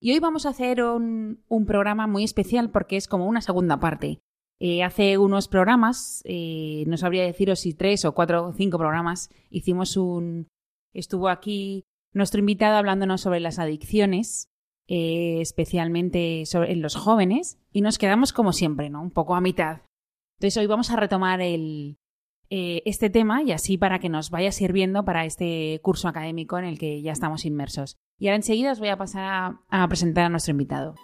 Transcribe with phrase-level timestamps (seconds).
[0.00, 4.20] Y hoy vamos a hacer un, programa muy especial porque es como una segunda parte.
[4.60, 9.30] Eh, hace unos programas, eh, no sabría deciros si tres o cuatro o cinco programas,
[9.50, 10.48] hicimos un.
[10.94, 14.48] Estuvo aquí nuestro invitado hablándonos sobre las adicciones,
[14.88, 19.02] eh, especialmente sobre, en los jóvenes, y nos quedamos como siempre, ¿no?
[19.02, 19.82] Un poco a mitad.
[20.38, 21.98] Entonces hoy vamos a retomar el,
[22.50, 26.64] eh, este tema y así para que nos vaya sirviendo para este curso académico en
[26.64, 27.96] el que ya estamos inmersos.
[28.18, 30.94] Y ahora enseguida os voy a pasar a presentar a nuestro invitado.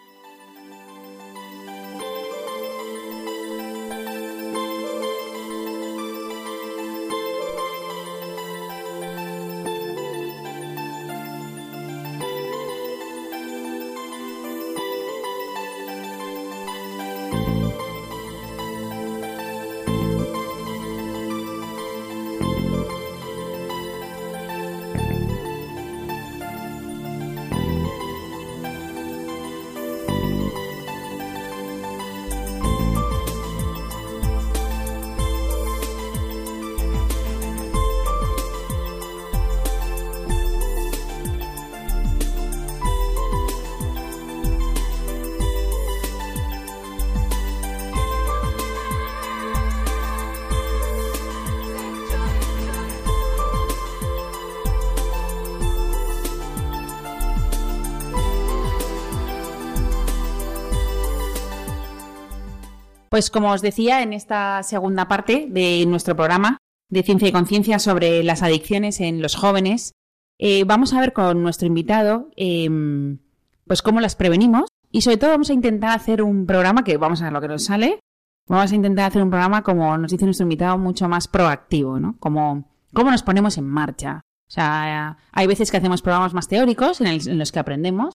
[63.23, 67.79] Pues como os decía, en esta segunda parte de nuestro programa de Ciencia y Conciencia
[67.79, 69.93] sobre las adicciones en los jóvenes,
[70.41, 73.19] eh, vamos a ver con nuestro invitado em,
[73.65, 77.21] pues cómo las prevenimos y sobre todo vamos a intentar hacer un programa que vamos
[77.21, 78.01] a ver lo que nos sale.
[78.49, 82.17] Vamos a intentar hacer un programa, como nos dice nuestro invitado, mucho más proactivo, ¿no?
[82.19, 84.23] Como cómo nos ponemos en marcha.
[84.49, 88.15] O sea, hay veces que hacemos programas más teóricos en los que aprendemos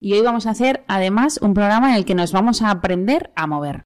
[0.00, 3.30] y hoy vamos a hacer además un programa en el que nos vamos a aprender
[3.36, 3.84] a mover.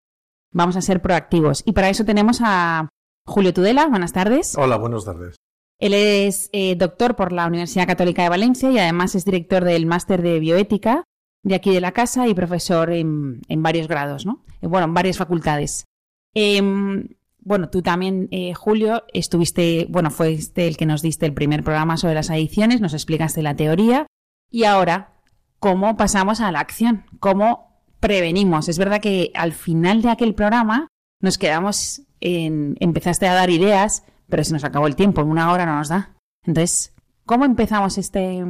[0.53, 1.63] Vamos a ser proactivos.
[1.67, 2.89] Y para eso tenemos a
[3.27, 3.87] Julio Tudela.
[3.87, 4.57] Buenas tardes.
[4.57, 5.37] Hola, buenas tardes.
[5.79, 9.87] Él es eh, doctor por la Universidad Católica de Valencia y además es director del
[9.87, 11.05] máster de bioética
[11.43, 14.45] de aquí de la casa y profesor en, varios grados, ¿no?
[14.61, 15.87] Eh, bueno, en varias facultades.
[16.35, 17.09] Em,
[17.41, 21.97] bueno, tú también, eh, Julio, estuviste, bueno, fuiste el que nos diste el primer programa
[21.97, 24.07] sobre las adicciones, nos explicaste la teoría
[24.51, 25.15] y ahora,
[25.59, 27.07] ¿cómo pasamos a la acción?
[27.19, 27.72] ¿Cómo
[28.03, 28.69] prevenimos.
[28.69, 30.89] Es verdad que al final de aquel programa
[31.21, 32.77] nos quedamos en...
[32.81, 35.89] Empezaste a dar ideas, pero se nos acabó el tiempo, en una hora no nos
[35.89, 36.15] da.
[36.45, 38.45] Entonces, ¿cómo empezamos este,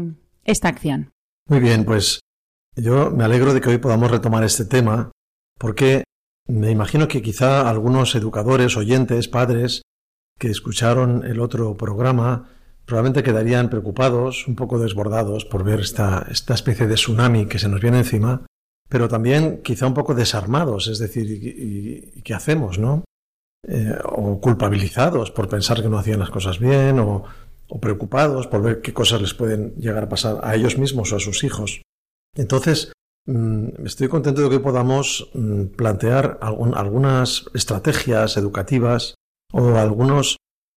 [0.44, 1.12] esta acción?
[1.48, 2.20] Muy bien, pues
[2.74, 5.12] yo me alegro de que hoy podamos retomar este tema,
[5.58, 6.04] porque
[6.48, 9.82] me imagino que quizá algunos educadores, oyentes, padres
[10.38, 12.48] que escucharon el otro programa
[12.86, 17.68] probablemente quedarían preocupados, un poco desbordados por ver esta, esta especie de tsunami que se
[17.68, 18.46] nos viene encima
[18.92, 23.04] pero también quizá un poco desarmados, es decir, ¿y, qué hacemos, no?
[23.66, 27.24] Eh, o culpabilizados por pensar que no hacían las cosas bien, o,
[27.80, 31.20] preocupados por ver qué cosas les pueden llegar a pasar a ellos mismos o a
[31.20, 31.80] sus hijos.
[32.36, 32.92] Entonces,
[33.26, 39.14] mm, estoy contento de que podamos mm, plantear algunas estrategias educativas
[39.54, 40.36] o algunos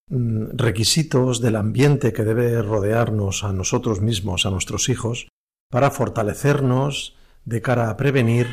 [0.09, 5.27] mm, requisitos del ambiente que debe rodearnos a nosotros mismos, a nuestros hijos,
[5.69, 8.47] para fortalecernos de cara a prevenir,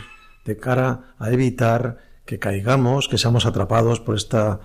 [0.45, 4.61] de cara a evitar que caigamos, que seamos atrapados por estas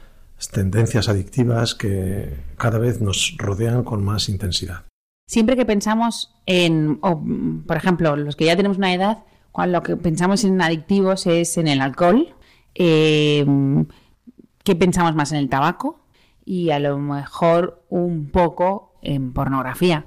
[0.52, 4.84] tendencias adictivas que cada vez nos rodean con más intensidad.
[5.28, 9.98] Siempre que pensamos en, por ejemplo, los que ya tenemos una edad, cuando lo que
[9.98, 12.34] pensamos en adictivos es en el alcohol,
[12.76, 13.88] em,
[14.64, 16.00] ¿qué pensamos más en el tabaco?
[16.46, 20.06] Y a lo mejor un poco en pornografía.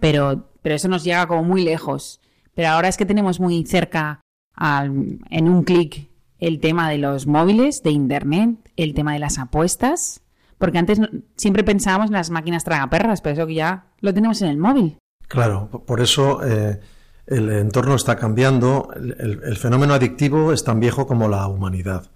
[0.00, 2.20] Pero, pero eso nos llega como muy lejos.
[2.56, 4.20] Pero ahora es que tenemos muy cerca
[4.58, 6.08] en un clic
[6.38, 10.22] el tema de los móviles, de Internet, el tema de las apuestas,
[10.56, 10.98] porque antes
[11.36, 14.96] siempre pensábamos en las máquinas tragaperras, pero eso que ya lo tenemos en el móvil.
[15.28, 16.80] Claro, por eso eh,
[17.26, 22.10] el entorno está cambiando, el, fenómeno adictivo es tan viejo como la humanidad,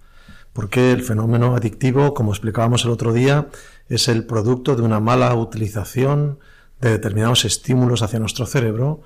[0.53, 3.47] porque el fenómeno adictivo, como explicábamos el otro día,
[3.89, 6.39] es el producto de una mala utilización
[6.79, 9.03] de determinados estímulos hacia nuestro cerebro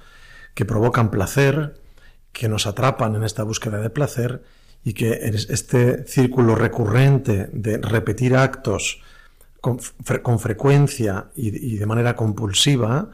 [0.55, 1.79] que provocan placer,
[2.31, 4.43] que nos atrapan en esta búsqueda de placer
[4.83, 5.11] y que
[5.49, 9.01] este círculo recurrente de repetir actos
[9.61, 13.09] con, frecuencia y, de manera compulsiva,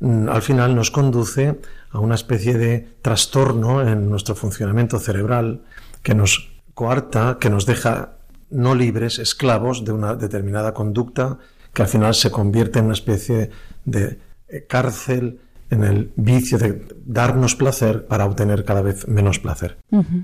[0.00, 1.60] mm, al final nos conduce
[1.90, 5.62] a una especie de trastorno en nuestro funcionamiento cerebral
[6.02, 8.18] que nos coarta, que nos deja
[8.50, 11.38] no libres, esclavos de una determinada conducta
[11.72, 13.50] que al final se convierte en una especie
[13.84, 14.18] de
[14.48, 19.78] eh, cárcel en el vicio de darnos placer para obtener cada vez menos placer.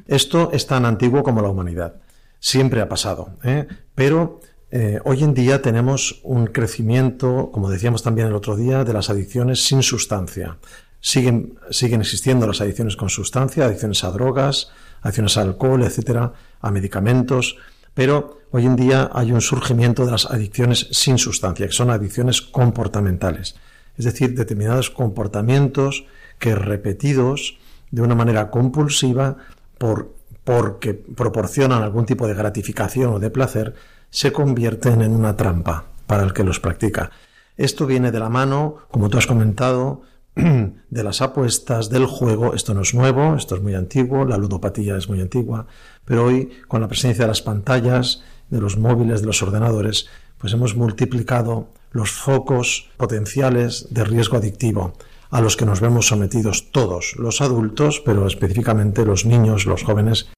[0.06, 1.96] Esto es tan antiguo como la humanidad.
[2.38, 3.34] Siempre ha pasado.
[3.42, 3.66] ¿eh?
[3.94, 4.40] Pero
[4.70, 9.10] eh, hoy en día tenemos un crecimiento, como decíamos también el otro día, de las
[9.10, 10.58] adicciones sin sustancia.
[11.00, 14.70] Siguen, siguen existiendo las adicciones con sustancia, adicciones a drogas,
[15.02, 17.56] adicciones al alcohol, etcétera, a medicamentos,
[17.94, 22.43] pero hoy en día hay un surgimiento de las adicciones sin sustancia, que son adicciones
[22.43, 23.56] comportamentales
[23.96, 26.04] es decir, determinados comportamientos
[26.38, 27.58] que repetidos
[27.90, 29.37] de una manera compulsiva
[29.78, 30.14] por,
[30.44, 33.75] porque proporcionan algún tipo de gratificación o de placer,
[34.10, 37.10] se convierten en una trampa para el que los practica.
[37.56, 40.02] Esto viene de la mano, como tú has comentado,
[40.34, 42.54] de las apuestas, del juego.
[42.54, 45.66] Esto no es nuevo, esto es muy antiguo, la ludopatía es muy antigua,
[46.04, 50.08] pero hoy, con la presencia de las pantallas, de los móviles, de los ordenadores,
[50.38, 54.92] pues hemos multiplicado los focos potenciales de riesgo adictivo
[55.31, 60.28] a los que nos vemos sometidos todos, los adultos, pero específicamente los niños, los jóvenes,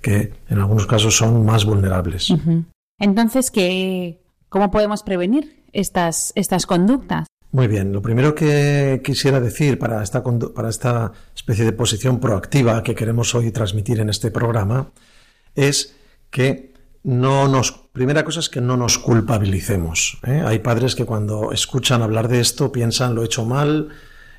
[0.00, 2.32] que en algunos casos son más vulnerables.
[2.98, 7.26] Entonces, ¿qué, ¿cómo podemos prevenir estas, estas conductas?
[7.52, 12.82] Muy bien, lo primero que quisiera decir para esta, para esta especie de posición proactiva
[12.82, 14.92] que queremos hoy transmitir en este programa
[15.54, 15.96] es
[16.30, 16.75] que
[17.06, 17.72] no nos.
[17.92, 20.18] Primera cosa es que no nos culpabilicemos.
[20.26, 20.42] ¿eh?
[20.44, 23.90] Hay padres que cuando escuchan hablar de esto piensan lo he hecho mal,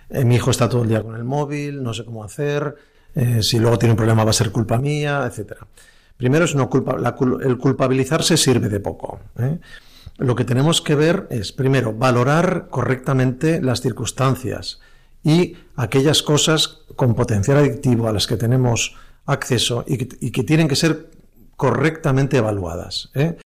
[0.09, 2.75] eh, mi hijo está todo el día con el móvil, no sé cómo hacer,
[3.15, 5.65] eh, si luego tiene un problema va a ser culpa mía, etcétera.
[6.17, 6.97] Primero es no culpa,
[7.41, 9.21] el culpabilizarse sirve de poco.
[10.17, 14.81] Lo que tenemos que ver es, primero, valorar correctamente las circunstancias
[15.23, 20.75] y aquellas cosas con potencial adictivo a las que tenemos acceso y que tienen que
[20.75, 21.16] ser
[21.57, 23.09] correctamente evaluadas.
[23.15, 23.37] ¿eh?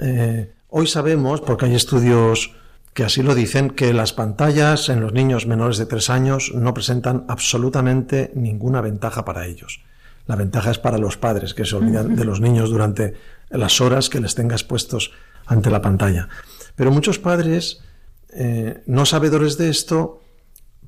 [0.00, 2.52] Eh, hoy sabemos, porque hay estudios
[2.92, 6.74] que así lo dicen, que las pantallas en los niños menores de tres años no
[6.74, 9.82] presentan absolutamente ninguna ventaja para ellos.
[10.26, 13.14] La ventaja es para los padres, que se olvidan de los niños durante
[13.50, 15.12] las horas que les tenga expuestos
[15.46, 16.28] ante la pantalla.
[16.76, 17.82] Pero muchos padres,
[18.30, 20.23] eh, no sabedores de esto,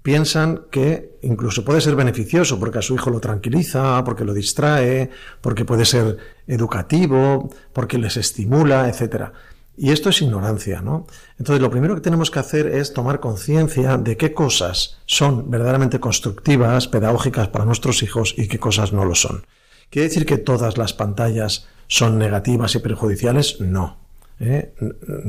[0.06, 5.11] piensan que incluso puede ser beneficioso porque a su hijo lo tranquiliza, porque lo distrae,
[5.41, 6.17] porque puede ser
[6.47, 9.31] educativo, porque les estimula, etc.
[9.76, 11.08] Y esto es ignorancia, ¿no?
[11.41, 15.99] Entonces lo primero que tenemos que hacer es tomar conciencia de qué cosas son verdaderamente
[15.99, 19.44] constructivas, pedagógicas para nuestros hijos y qué cosas no lo son.
[19.91, 23.60] ¿Quiere decir que todas las pantallas son negativas y perjudiciales?
[23.60, 23.96] No.
[24.39, 24.72] ¿eh?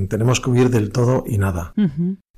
[0.07, 1.73] Tenemos que huir del todo y nada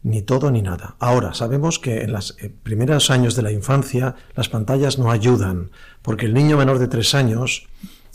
[0.03, 0.95] ni todo ni nada.
[0.99, 5.71] Ahora, sabemos que en los eh, primeros años de la infancia las pantallas no ayudan,
[6.01, 7.67] porque el niño menor de tres años,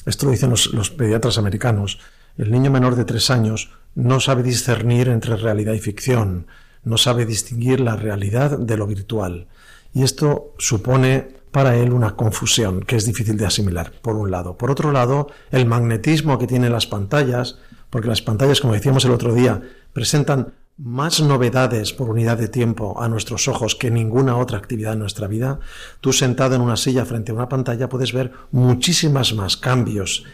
[0.06, 2.00] esto lo dicen los, pediatras americanos,
[2.38, 6.46] el niño menor de tres años no sabe discernir entre realidad y ficción,
[6.82, 9.46] no sabe distinguir la realidad de lo virtual.
[9.92, 14.56] Y esto supone para él una confusión que es difícil de asimilar, por un lado.
[14.58, 17.58] Por otro lado, el magnetismo que tienen las pantallas,
[17.90, 19.62] porque las pantallas, como decíamos el otro día,
[19.92, 24.98] presentan más novedades por unidad de tiempo a nuestros ojos que ninguna otra actividad en
[25.00, 25.60] nuestra vida,
[26.00, 30.24] tú sentado en una silla frente a una pantalla puedes ver muchísimas más cambios,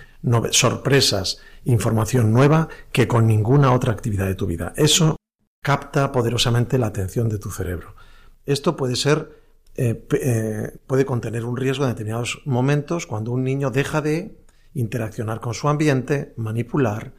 [0.51, 4.73] sorpresas, información nueva que con ninguna otra actividad de tu vida.
[4.77, 5.17] Eso
[5.63, 7.95] capta poderosamente la atención de tu cerebro.
[8.47, 9.39] Esto puede ser,
[9.77, 14.39] eh, eh, puede contener un riesgo en determinados momentos cuando un niño deja de
[14.73, 17.13] interaccionar con su ambiente, manipular,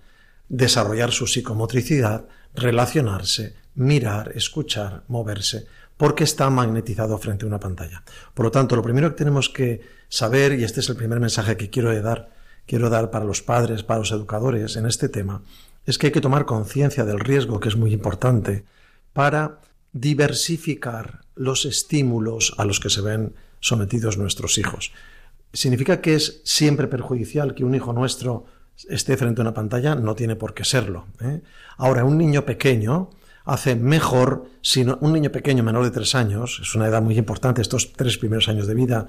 [0.51, 5.65] desarrollar su psicomotricidad, relacionarse, mirar, escuchar, moverse,
[5.95, 8.03] porque está magnetizado frente a una pantalla.
[8.33, 11.55] Por lo tanto, lo primero que tenemos que saber, y este es el primer mensaje
[11.55, 12.31] que quiero dar,
[12.67, 15.41] quiero dar para los padres, para los educadores en este tema,
[15.85, 18.65] es que hay que tomar conciencia del riesgo, que es muy importante,
[19.13, 19.61] para
[19.93, 24.91] diversificar los estímulos a los que se ven sometidos nuestros hijos.
[25.53, 28.45] ¿Significa que es siempre perjudicial que un hijo nuestro
[28.89, 29.95] esté frente a una pantalla?
[29.95, 31.07] No tiene por qué serlo.
[31.21, 31.41] ¿eh?
[31.77, 33.09] Ahora, un niño pequeño
[33.45, 37.61] hace mejor, si un niño pequeño menor de tres años, es una edad muy importante,
[37.61, 39.07] estos tres primeros años de vida,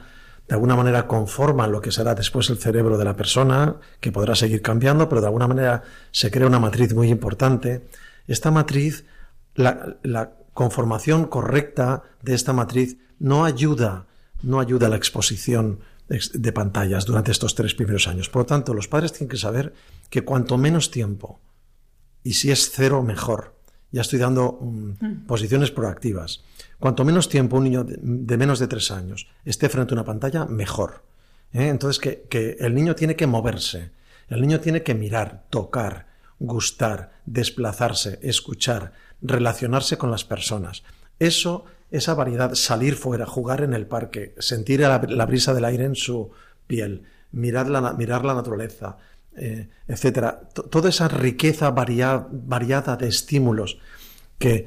[0.49, 4.35] de alguna manera conforman lo que será después el cerebro de la persona, que podrá
[4.35, 7.87] seguir cambiando, pero de alguna manera se crea una matriz muy importante.
[8.27, 9.05] Esta matriz,
[9.55, 14.07] la, la conformación correcta de esta matriz no ayuda,
[14.43, 15.81] no ayuda a la exposición
[16.35, 18.29] de pantallas durante estos tres primeros años.
[18.29, 19.73] Por lo tanto, los padres tienen que saber
[20.11, 21.41] que cuanto menos tiempo,
[22.23, 23.57] y si es cero, mejor.
[23.91, 25.27] Ya estoy dando mm, mm.
[25.27, 26.45] posiciones proactivas.
[26.79, 30.47] Cuanto menos tiempo un niño de, menos de tres años esté frente a una pantalla,
[30.47, 31.05] mejor.
[31.53, 31.69] ¿eh?
[31.69, 33.91] Entonces, que, que el niño tiene que moverse,
[34.29, 36.07] el niño tiene que mirar, tocar,
[36.39, 40.83] gustar, desplazarse, escuchar, relacionarse con las personas.
[41.19, 45.95] Eso esa variedad, salir fuera, jugar en el parque, sentir la, brisa del aire en
[45.95, 46.31] su
[46.67, 48.97] piel, mirar la, mirar la naturaleza,
[49.37, 50.49] eh, etcétera.
[50.71, 53.79] Toda esa riqueza variada de estímulos
[54.39, 54.67] que,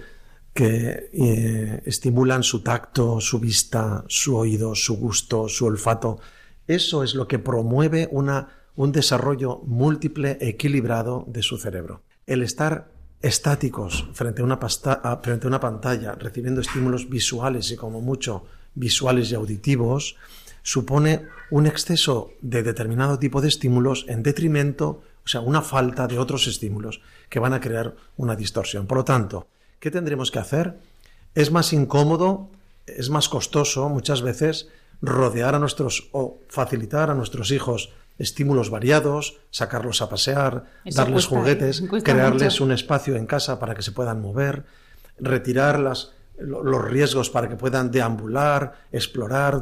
[0.54, 6.20] que eh, estimulan su tacto, su vista, su oído, su gusto, su olfato,
[6.68, 12.04] eso es lo que promueve una, un desarrollo múltiple, equilibrado de su cerebro.
[12.26, 12.92] El estar
[13.26, 20.16] estáticos frente a, una pantalla, recibiendo estímulos visuales y como mucho visuales y auditivos,
[20.62, 26.20] supone un exceso de determinado tipo de estímulos en detrimento, o sea, una falta de
[26.20, 28.86] otros estímulos que van a crear una distorsión.
[28.86, 29.48] Por lo tanto,
[29.80, 30.78] ¿qué tendremos que hacer?
[31.34, 32.52] Es más incómodo,
[32.86, 34.70] es más costoso muchas veces
[35.02, 41.84] rodear a nuestros o facilitar a nuestros hijos estímulos variados, sacarlos a pasear, darles juguetes,
[42.04, 44.66] crearles un espacio en casa para que se puedan mover,
[45.18, 49.62] retirar los riesgos para que puedan deambular, explorar.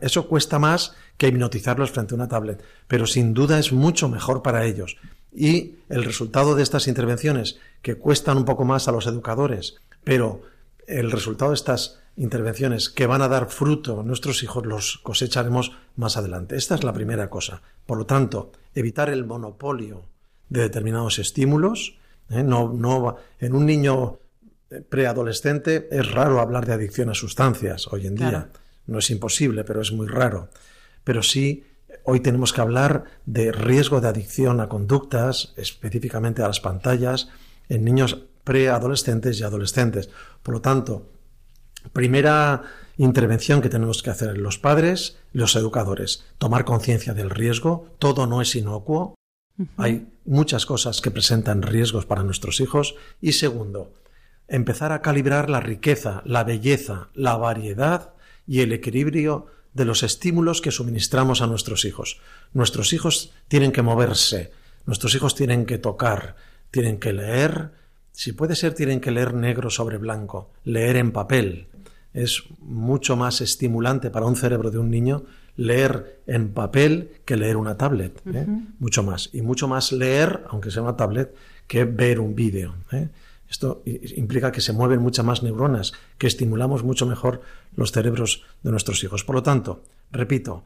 [0.00, 4.42] eso cuesta más que hipnotizarlos frente a una tablet, pero sin duda es mucho mejor
[4.42, 4.96] para ellos.
[5.32, 10.42] Y el resultado de estas intervenciones, que cuestan un poco más a los educadores, pero
[10.86, 16.16] el resultado de estas intervenciones que van a dar fruto, nuestros hijos los cosecharemos más
[16.16, 16.56] adelante.
[16.56, 17.62] Esta es la primera cosa.
[17.86, 20.04] Por lo tanto, evitar el monopolio
[20.48, 21.98] de determinados estímulos.
[22.28, 22.42] ¿eh?
[22.42, 24.18] No, no, en un niño
[24.88, 28.50] preadolescente es raro hablar de adicción a sustancias hoy en día.
[28.86, 30.50] No es imposible, pero es muy raro.
[31.04, 31.64] Pero sí,
[32.04, 37.28] hoy tenemos que hablar de riesgo de adicción a conductas, específicamente a las pantallas,
[37.68, 40.10] en niños preadolescentes y adolescentes.
[40.42, 41.08] Por lo tanto,
[41.92, 42.62] Primera
[42.96, 48.42] intervención que tenemos que hacer los padres, los educadores, tomar conciencia del riesgo, todo no
[48.42, 49.14] es inocuo,
[49.76, 52.94] hay muchas cosas que presentan riesgos para nuestros hijos.
[53.20, 53.92] Y segundo,
[54.48, 58.14] empezar a calibrar la riqueza, la belleza, la variedad
[58.46, 62.20] y el equilibrio de los estímulos que suministramos a nuestros hijos.
[62.52, 64.52] Nuestros hijos tienen que moverse,
[64.86, 66.36] nuestros hijos tienen que tocar,
[66.70, 67.72] tienen que leer,
[68.12, 71.68] si puede ser, tienen que leer negro sobre blanco, leer en papel.
[72.12, 75.24] Es mucho más estimulante para un cerebro de un niño
[75.56, 78.20] leer en papel que leer una tablet.
[78.32, 78.46] ¿eh?
[78.78, 79.30] Mucho más.
[79.32, 81.34] Y mucho más leer, aunque sea una tablet,
[81.66, 82.74] que ver un vídeo.
[82.92, 83.08] ¿eh?
[83.48, 87.42] Esto implica que se mueven muchas más neuronas, que estimulamos mucho mejor
[87.74, 89.24] los cerebros de nuestros hijos.
[89.24, 90.64] Por lo tanto, repito,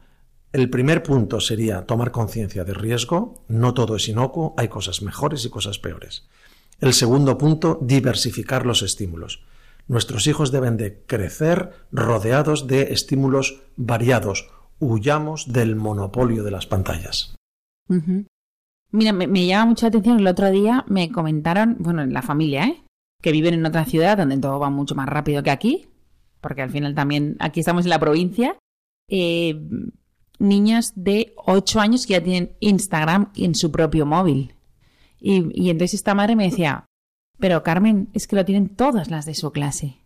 [0.53, 3.43] el primer punto sería tomar conciencia del riesgo.
[3.47, 6.27] No todo es inocuo, hay cosas mejores y cosas peores.
[6.79, 9.43] El segundo punto, diversificar los estímulos.
[9.87, 14.49] Nuestros hijos deben de crecer rodeados de estímulos variados.
[14.79, 17.35] Huyamos del monopolio de las pantallas.
[18.91, 20.19] Mira, me, llama mucha atención.
[20.19, 22.83] El otro día me comentaron, bueno, en la familia, ¿eh?
[23.21, 25.87] que viven en otra ciudad donde todo va mucho más rápido que aquí,
[26.41, 28.57] porque al final también aquí estamos en la provincia.
[29.09, 29.59] Eh,
[30.39, 34.53] niños de 8 años que ya tienen Instagram en su propio móvil.
[35.19, 36.85] Y, entonces esta madre me decía,
[37.39, 39.99] pero Carmen, es que lo tienen todas las de su clase.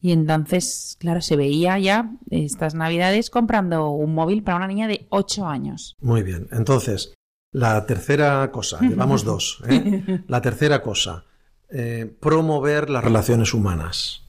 [0.00, 5.06] Y entonces, claro, se veía ya estas navidades comprando un móvil para una niña de
[5.10, 5.96] 8 años.
[6.00, 6.48] Muy bien.
[6.52, 7.12] Entonces,
[7.52, 9.62] la tercera cosa, llevamos dos.
[9.68, 10.22] ¿eh?
[10.26, 11.24] La tercera cosa,
[11.68, 14.22] eh, promover las relaciones humanas,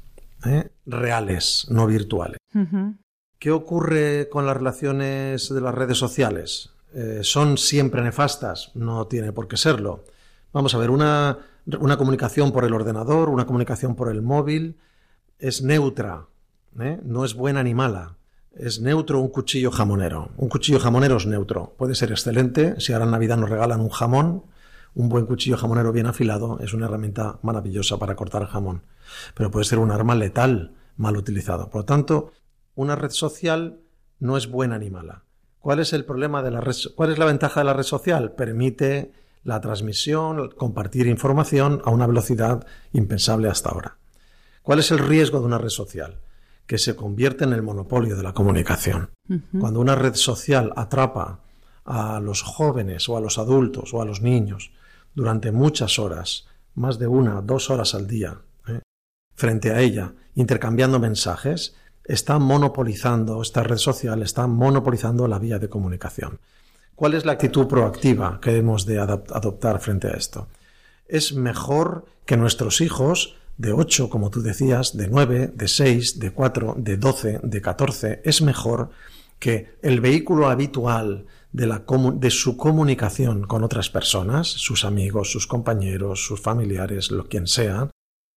[0.46, 0.72] ¿eh?
[0.86, 2.38] reales, no virtuales.
[3.40, 6.72] ¿Qué ocurre con las relaciones de las redes sociales?
[7.22, 8.72] ¿Son siempre nefastas?
[8.76, 10.04] No tiene por qué serlo.
[10.52, 11.40] Vamos a ver, una,
[11.98, 14.78] comunicación por el ordenador, una comunicación por el móvil,
[15.40, 16.28] es neutra,
[16.80, 17.00] ¿eh?
[17.04, 18.18] no es buena ni mala.
[18.54, 20.32] Es neutro un cuchillo jamonero.
[20.38, 21.74] Un cuchillo jamonero es neutro.
[21.78, 22.80] Puede ser excelente.
[22.80, 24.44] Si ahora en Navidad nos regalan un jamón,
[24.94, 28.84] un buen cuchillo jamonero bien afilado es una herramienta maravillosa para cortar jamón.
[29.36, 31.70] Pero puede ser un arma letal mal utilizado.
[31.70, 32.34] Por lo tanto,
[32.76, 33.80] una red social
[34.20, 35.24] no es buena ni mala.
[35.60, 36.76] ¿Cuál es el problema de la red?
[36.96, 38.34] ¿Cuál es la ventaja de la red social?
[38.34, 39.14] Permite
[39.44, 43.98] la transmisión, compartir información a una velocidad impensable hasta ahora.
[44.62, 46.20] ¿Cuál es el riesgo de una red social?
[46.68, 49.10] Que se convierte en el monopolio de la comunicación.
[49.60, 51.40] Cuando una red social atrapa
[51.86, 54.72] a los jóvenes o a los adultos o a los niños
[55.16, 58.82] durante muchas horas, más de una, dos horas al día, ¿eh?
[59.36, 65.70] frente a ella, intercambiando mensajes, está monopolizando, esta red social está monopolizando la vía de
[65.70, 66.40] comunicación.
[67.02, 70.50] ¿Cuál es la actitud proactiva que hemos de adoptar frente a esto?
[71.08, 76.30] Es mejor que nuestros hijos de 8, como tú decías, de 9, de 6, de
[76.30, 78.92] 4, de 12, de 14, es mejor
[79.40, 81.82] que el vehículo habitual de,
[82.20, 87.90] de, su comunicación con otras personas, sus amigos, sus compañeros, sus familiares, lo quien sea,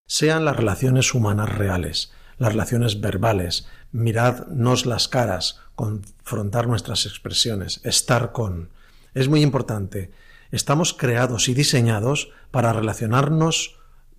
[0.09, 8.33] sean las relaciones humanas reales, las relaciones verbales, miradnos las caras, confrontar nuestras expresiones, estar
[8.33, 8.71] con.
[9.15, 10.11] Es muy importante.
[10.51, 13.77] Estamos creados y diseñados para relacionarnos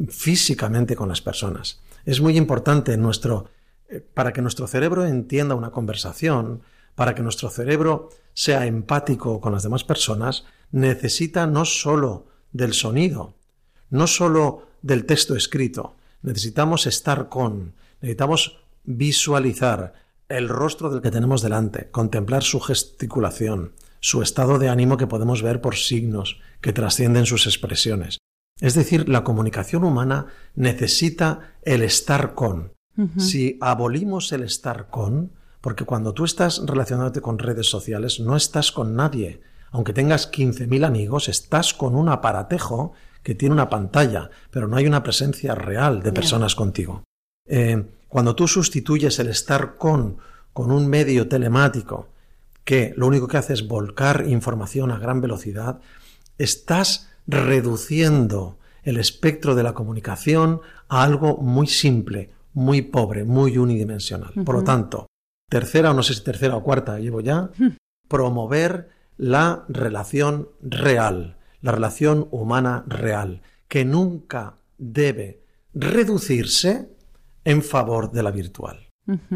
[0.10, 1.82] físicamente con las personas.
[2.06, 3.50] Es muy importante nuestro,
[3.90, 6.62] eh, para que nuestro cerebro entienda una conversación,
[6.96, 13.36] para que nuestro cerebro sea empático con las demás personas, necesita no sólo del sonido,
[13.90, 19.94] no sólo del texto escrito, necesitamos estar con, necesitamos visualizar
[20.30, 25.42] el rostro del que tenemos delante, contemplar su gesticulación, su estado de ánimo que podemos
[25.42, 28.20] ver por signos que trascienden sus expresiones.
[28.60, 32.74] Es decir, la comunicación humana necesita el estar con.
[33.18, 38.72] Si abolimos el estar con, porque cuando tú estás relacionándote con redes sociales, no estás
[38.72, 39.42] con nadie.
[39.72, 44.86] Aunque tengas 15.000 amigos, estás con un aparatejo que tiene una pantalla, pero no hay
[44.86, 47.04] una presencia real de personas contigo.
[47.48, 47.84] Eh,
[48.16, 50.20] cuando tú sustituyes el estar con
[50.54, 52.08] con un medio telemático
[52.64, 55.82] que lo único que hace es volcar información a gran velocidad,
[56.38, 64.32] estás reduciendo el espectro de la comunicación a algo muy simple, muy pobre, muy unidimensional.
[64.46, 65.08] Por lo tanto,
[65.50, 67.50] tercera o no sé si tercera o cuarta llevo ya,
[68.08, 76.95] promover la relación real, la relación humana real, que nunca debe reducirse
[77.46, 78.90] en favor de la virtual.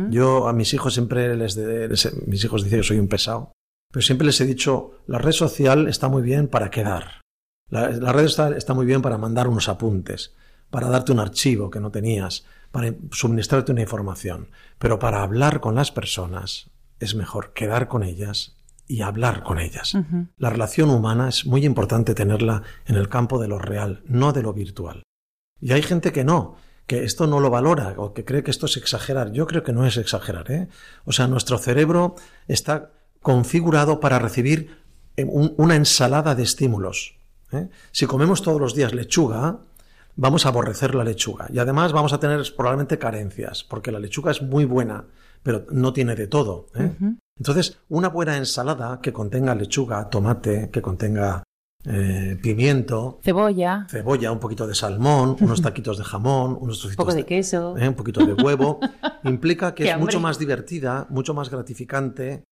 [0.10, 1.56] Yo a mis hijos siempre les,
[2.26, 3.52] mis hijos dicen que soy un pesado,
[3.92, 7.22] pero siempre les he dicho, la red social está muy bien para quedar.
[7.70, 10.34] La, red está, está muy bien para mandar unos apuntes,
[10.72, 14.50] para darte un archivo que no tenías, para suministrarte una información.
[14.80, 19.96] Pero para hablar con las personas es mejor quedar con ellas y hablar con ellas.
[20.38, 24.42] La relación humana es muy importante tenerla en el campo de lo real, no de
[24.42, 25.04] lo virtual.
[25.62, 26.56] Y hay gente que no,
[26.90, 29.32] que esto no lo valora o que cree que esto es exagerar.
[29.32, 30.50] Yo creo que no es exagerar.
[30.52, 30.70] ¿eh?
[31.06, 32.16] O sea, nuestro cerebro
[32.48, 34.80] está configurado para recibir
[35.16, 37.16] eh, una ensalada de estímulos.
[37.52, 37.70] ¿eh?
[37.92, 39.60] Si comemos todos los días lechuga,
[40.16, 41.46] vamos a aborrecer la lechuga.
[41.54, 45.06] Y además vamos a tener probablemente carencias, porque la lechuga es muy buena,
[45.44, 46.70] pero no tiene de todo.
[46.74, 46.92] ¿eh?
[47.38, 51.44] Entonces, una buena ensalada que contenga lechuga, tomate, que contenga
[51.86, 57.06] eh, pimiento, cebolla, cebolla, un poquito de salmón, unos taquitos de jamón, unos trocitos un
[57.06, 58.80] poco de, queso, eh, un poquito de huevo,
[59.24, 62.44] implica que es mucho más divertida, mucho más gratificante,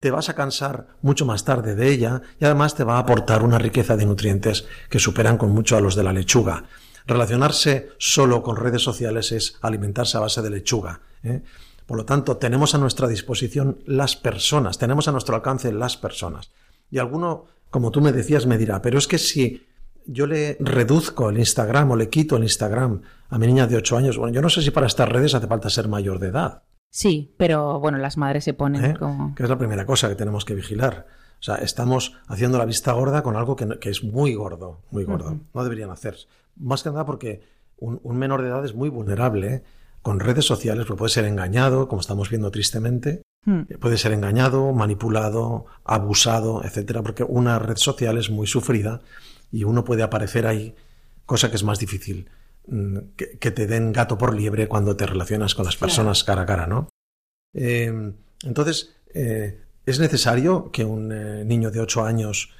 [0.00, 3.42] te vas a cansar mucho más tarde de ella y además te va a aportar
[3.42, 6.64] una riqueza de nutrientes que superan con mucho a los de la lechuga.
[7.06, 11.00] Relacionarse solo con redes sociales es alimentarse a base de lechuga.
[11.22, 11.42] ¿eh?
[11.86, 16.50] Por lo tanto, tenemos a nuestra disposición las personas, tenemos a nuestro alcance las personas.
[16.90, 19.66] Y alguno como tú me decías, me dirá, pero es que si
[20.06, 23.96] yo le reduzco el Instagram o le quito el Instagram a mi niña de 8
[23.96, 26.62] años, bueno, yo no sé si para estas redes hace falta ser mayor de edad.
[26.90, 28.94] Sí, pero bueno, las madres se ponen ¿Eh?
[28.98, 29.34] como...
[29.34, 31.06] Que es la primera cosa que tenemos que vigilar.
[31.38, 35.38] O sea, estamos haciendo la vista gorda con algo que, es muy gordo, muy gordo.
[35.52, 36.16] No deberían hacer.
[36.56, 37.42] Más que nada porque
[37.76, 39.62] un, menor de edad es muy vulnerable
[40.00, 43.62] con redes sociales, porque puede ser engañado, como estamos viendo tristemente, Hmm.
[43.80, 49.00] Puede ser engañado, manipulado, abusado, etcétera, porque una red social es muy sufrida
[49.52, 50.74] y uno puede aparecer ahí,
[51.24, 52.28] cosa que es más difícil,
[52.66, 56.46] mm, que, te den gato por liebre cuando te relacionas con las personas cara a
[56.46, 56.88] cara, ¿no?
[57.54, 62.50] Eh, entonces, eh, es necesario que un eh, niño de 8 años,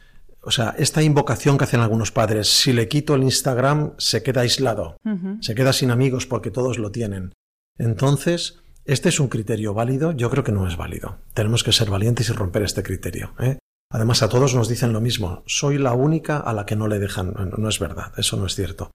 [0.40, 4.42] o sea, esta invocación que hacen algunos padres, si le quito el Instagram, se queda
[4.42, 4.96] aislado,
[5.40, 7.33] se queda sin amigos porque todos lo tienen.
[7.79, 10.12] Entonces, ¿Este es un criterio válido?
[10.12, 11.18] Yo creo que no es válido.
[11.35, 13.33] Tenemos que ser valientes y romper este criterio.
[13.40, 13.59] ¿eh?
[13.90, 15.42] Además, a todos nos dicen lo mismo.
[15.46, 17.35] Soy la única a la que no le dejan.
[17.59, 18.92] No, es verdad, eso no es cierto.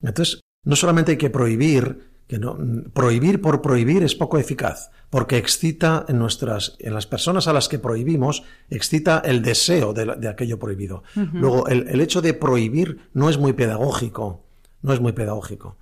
[0.00, 2.56] Entonces, no solamente hay que prohibir que no,
[2.94, 7.68] prohibir por prohibir es poco eficaz, porque excita en nuestras, en las personas a las
[7.68, 11.02] que prohibimos, excita el deseo de, aquello prohibido.
[11.14, 14.42] Luego, el, hecho de prohibir no es muy pedagógico,
[14.80, 15.76] no es muy pedagógico.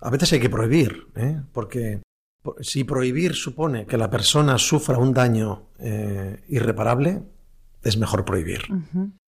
[0.00, 1.42] A veces hay que prohibir, ¿eh?
[1.52, 2.00] porque
[2.60, 7.22] si prohibir supone que la persona sufra un daño eh, irreparable,
[7.82, 8.62] es mejor prohibir.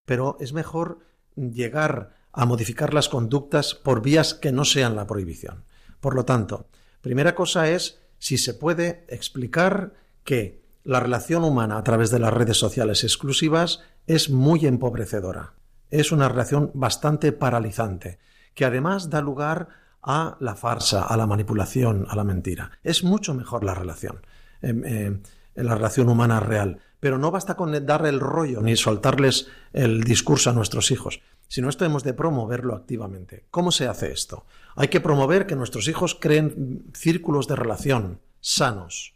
[0.05, 1.01] Pero es mejor
[1.37, 5.65] llegar a modificar las conductas por vías que no sean la prohibición.
[6.01, 6.69] Por lo tanto,
[7.01, 12.33] primera cosa es si se puede explicar que la relación humana a través de las
[12.33, 15.55] redes sociales exclusivas es muy empobrecedora.
[15.91, 18.19] Es una relación bastante paralizante,
[18.55, 19.69] que además da lugar
[20.09, 22.71] a la farsa, a la manipulación, a la mentira.
[22.83, 24.23] Es mucho mejor la relación,
[24.63, 25.23] em, em,
[25.55, 26.81] la relación humana real.
[26.99, 31.69] Pero no basta con dar el rollo ni soltarles el discurso a nuestros hijos, sino
[31.69, 33.45] esto hemos de promoverlo activamente.
[33.51, 34.47] ¿Cómo se hace esto?
[34.77, 39.15] Hay que promover que nuestros hijos creen círculos de relación sanos.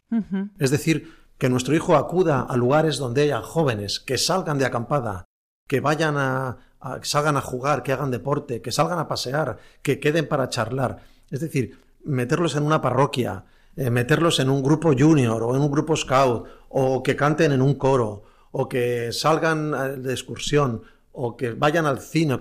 [0.58, 5.24] Es decir, que nuestro hijo acuda a lugares donde haya jóvenes, que salgan de acampada,
[5.66, 6.58] que vayan a,
[7.02, 10.98] salgan a jugar, que hagan deporte, que salgan a pasear, que queden para charlar.
[11.30, 13.44] Es decir, meterlos en una parroquia,
[13.76, 17.62] eh, meterlos en un grupo junior o en un grupo scout, o que canten en
[17.62, 22.38] un coro, o que salgan eh, de excursión, o que vayan al cine,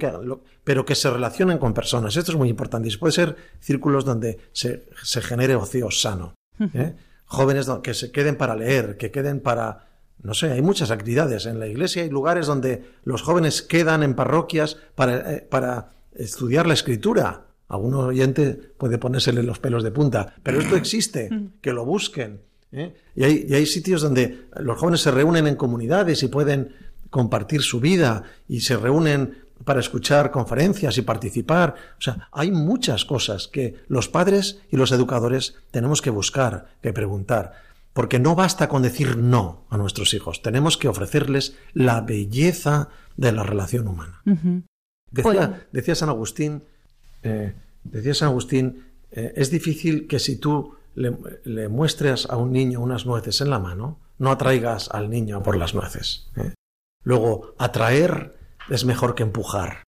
[0.63, 2.15] pero que se relacionen con personas.
[2.15, 2.87] Esto es muy importante.
[2.87, 4.83] Y puede ser círculos donde se,
[5.21, 6.35] genere ocio sano.
[6.59, 6.95] ¿eh?
[7.25, 9.90] Jóvenes que se queden para leer, que queden para
[10.23, 11.45] no sé, hay muchas actividades.
[11.45, 16.67] En la iglesia hay lugares donde los jóvenes quedan en parroquias para, eh, para estudiar
[16.67, 17.47] la escritura.
[17.67, 21.29] Algún oyente puede ponérsele los pelos de punta, pero esto existe,
[21.61, 22.41] que lo busquen.
[22.71, 22.93] ¿eh?
[23.15, 26.75] Y, hay, y hay sitios donde los jóvenes se reúnen en comunidades y pueden
[27.09, 31.75] compartir su vida y se reúnen para escuchar conferencias y participar.
[31.97, 36.93] O sea, hay muchas cosas que los padres y los educadores tenemos que buscar, que
[36.93, 37.53] preguntar.
[37.93, 43.31] Porque no basta con decir no a nuestros hijos, tenemos que ofrecerles la belleza de
[43.31, 44.21] la relación humana.
[45.71, 46.63] decía, San Agustín,
[47.23, 52.79] eh, decía San Agustín, eh, es difícil que si tú le, muestres a un niño
[52.79, 56.29] unas nueces en la mano, no atraigas al niño por las nueces.
[56.37, 56.53] ¿eh?
[57.03, 58.37] Luego, atraer
[58.69, 59.83] es mejor que empujar.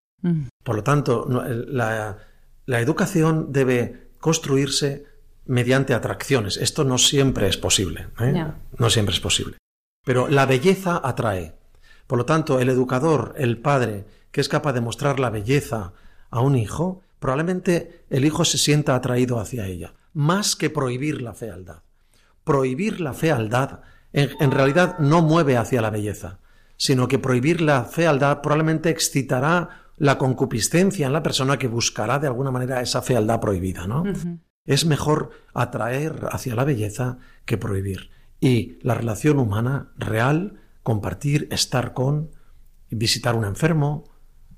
[0.63, 2.17] Por lo tanto, la,
[2.65, 5.05] la educación debe construirse
[5.45, 6.57] mediante atracciones.
[6.57, 8.07] Esto no siempre es posible.
[8.19, 8.45] ¿eh?
[8.77, 9.57] No siempre es posible.
[10.05, 11.55] Pero la belleza atrae.
[12.07, 15.93] Por lo tanto, el educador, el padre, que es capaz de mostrar la belleza
[16.29, 21.33] a un hijo, probablemente el hijo se sienta atraído hacia ella, más que prohibir la
[21.33, 21.83] fealdad.
[22.43, 26.39] Prohibir la fealdad en, realidad no mueve hacia la belleza,
[26.77, 32.27] sino que prohibir la fealdad probablemente excitará la concupiscencia en la persona que buscará de
[32.27, 34.03] alguna manera esa fealdad prohibida, ¿no?
[34.65, 38.11] Es mejor atraer hacia la belleza que prohibir.
[38.39, 42.31] Y la relación humana real, compartir, estar con,
[42.89, 44.05] visitar a un enfermo,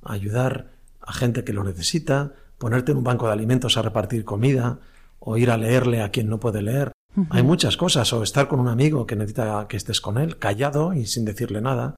[0.03, 4.79] ayudar a gente que lo necesita, ponerte en un banco de alimentos a repartir comida,
[5.19, 6.91] o ir a leerle a quien no puede leer.
[7.29, 10.93] Hay muchas cosas, o estar con un amigo que necesita que estés con él, callado
[10.93, 11.95] y sin decirle nada.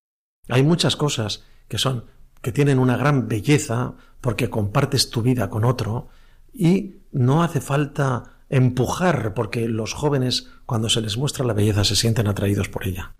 [0.48, 2.06] Hay muchas cosas que son
[2.42, 6.10] que tienen una gran belleza porque compartes tu vida con otro
[6.58, 11.96] y no hace falta empujar porque los jóvenes cuando se les muestra la belleza se
[11.96, 13.16] sienten atraídos por ella.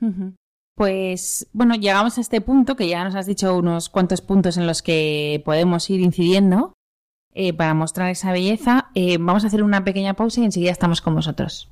[0.76, 4.68] Pues bueno, llegamos a este punto que ya nos has dicho unos cuantos puntos en
[4.68, 6.74] los que podemos ir incidiendo
[7.34, 8.90] eh, para mostrar esa belleza.
[8.96, 11.70] Eh, vamos a hacer una pequeña pausa y enseguida estamos con vosotros.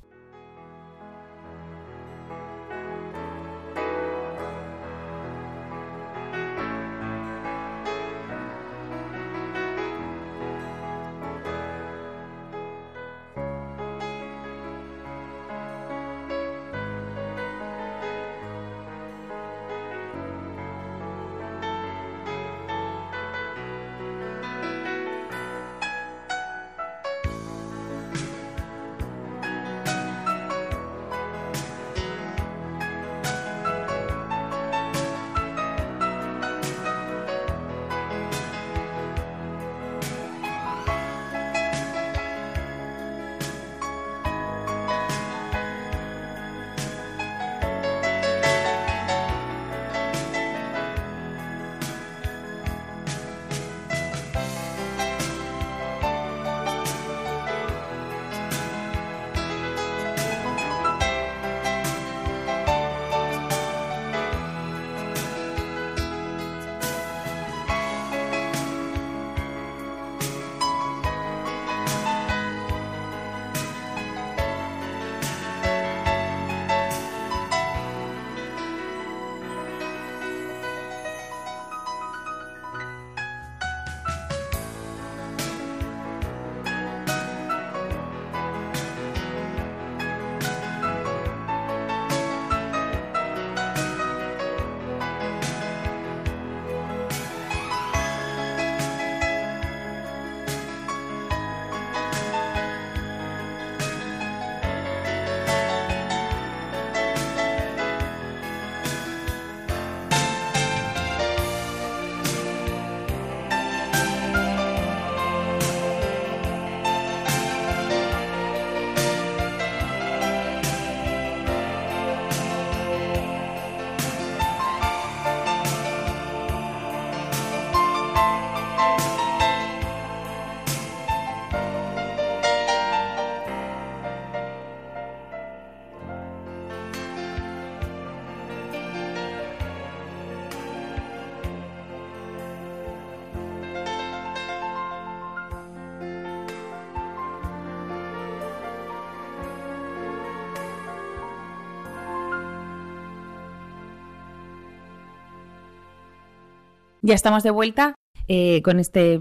[157.06, 157.94] Ya estamos de vuelta
[158.26, 159.20] eh, con este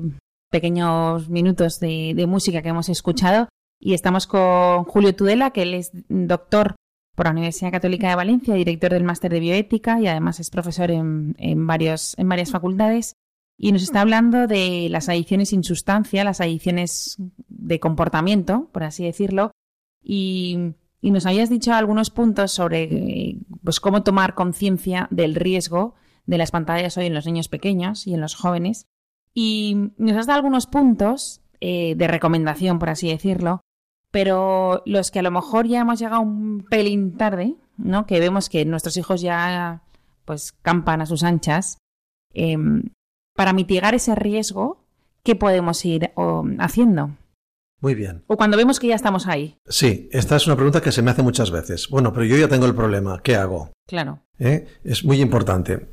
[0.50, 3.48] pequeños minutos de, música que hemos escuchado
[3.80, 6.74] y estamos con Julio Tudela, que él es doctor
[7.14, 10.90] por la Universidad Católica de Valencia, director del máster de bioética y además es profesor
[10.90, 13.14] en, en, varios, en varias facultades.
[13.56, 17.18] Y nos está hablando de las adicciones sin sustancia, las adicciones
[17.50, 19.52] de comportamiento, por así decirlo.
[20.02, 25.94] Y, y nos habías dicho algunos puntos sobre pues, cómo tomar conciencia del riesgo
[26.26, 28.88] de las pantallas hoy en los niños pequeños y en los jóvenes.
[29.34, 33.62] Y nos has dado algunos puntos eh, de recomendación, por así decirlo,
[34.12, 38.06] pero los que a lo mejor ya hemos llegado un pelín tarde, ¿no?
[38.06, 39.82] Que vemos que nuestros hijos ya
[40.24, 41.78] pues campan a sus anchas.
[42.34, 42.58] Eh,
[43.36, 44.86] para mitigar ese riesgo,
[45.24, 47.12] ¿qué podemos ir o, haciendo?
[47.82, 48.24] Muy bien.
[48.28, 49.58] O cuando vemos que ya estamos ahí.
[49.68, 51.88] Sí, esta es una pregunta que se me hace muchas veces.
[51.90, 53.22] Bueno, pero yo ya tengo el problema.
[53.22, 53.72] ¿Qué hago?
[53.88, 54.22] Claro.
[54.40, 54.66] ¿Eh?
[54.84, 55.90] Es muy importante.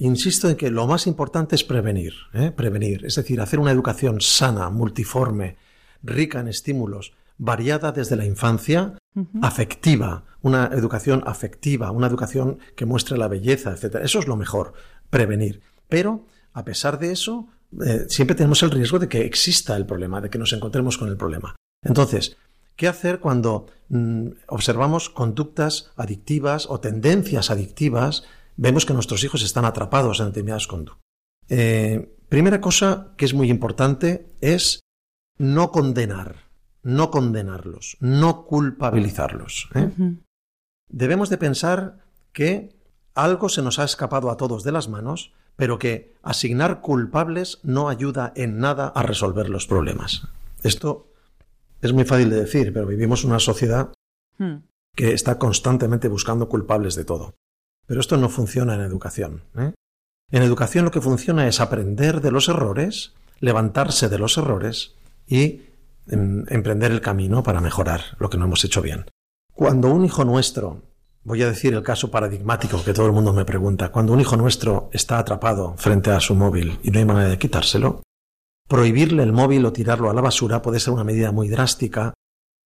[0.00, 2.12] Insisto en que lo más importante es prevenir.
[2.34, 2.50] ¿eh?
[2.50, 3.04] Prevenir.
[3.04, 5.56] Es decir, hacer una educación sana, multiforme,
[6.02, 9.40] rica en estímulos, variada desde la infancia, uh -huh.
[9.42, 13.96] afectiva, una educación afectiva, una educación que muestre la belleza, etc.
[14.02, 14.74] Eso es lo mejor,
[15.08, 15.62] prevenir.
[15.88, 17.48] Pero, a pesar de eso,
[17.84, 21.08] eh, siempre tenemos el riesgo de que exista el problema, de que nos encontremos con
[21.08, 21.56] el problema.
[21.84, 22.36] Entonces,
[22.76, 28.24] ¿qué hacer cuando mm, observamos conductas adictivas o tendencias adictivas?
[28.56, 31.02] Vemos que nuestros hijos están atrapados en determinadas conductas.
[31.48, 34.80] Eh, primera cosa que es muy importante es
[35.38, 36.50] no condenar
[36.82, 39.68] no condenarlos, no culpabilizarlos.
[39.74, 39.78] ¿eh?
[39.78, 40.22] Uh -huh.
[40.88, 41.98] Debemos de pensar
[42.32, 42.74] que
[43.14, 47.90] algo se nos ha escapado a todos de las manos, pero que asignar culpables no
[47.90, 50.26] ayuda en nada a resolver los problemas.
[50.62, 51.12] Esto
[51.82, 53.92] es muy fácil de decir, pero vivimos una sociedad
[54.38, 54.54] hmm.
[54.96, 57.34] que está constantemente buscando culpables de todo.
[57.86, 59.42] Pero esto no funciona en educación.
[59.54, 59.74] ¿eh?
[60.30, 64.94] En educación lo que funciona es aprender de los errores, levantarse de los errores
[65.26, 65.64] y
[66.06, 69.04] emprender el camino para mejorar lo que no hemos hecho bien.
[69.52, 70.80] Cuando un hijo nuestro,
[71.22, 74.36] voy a decir el caso paradigmático que todo el mundo me pregunta, cuando un hijo
[74.36, 78.02] nuestro está atrapado frente a su móvil y no hay manera de quitárselo,
[78.68, 82.14] prohibirle el móvil o tirarlo a la basura puede ser una medida muy drástica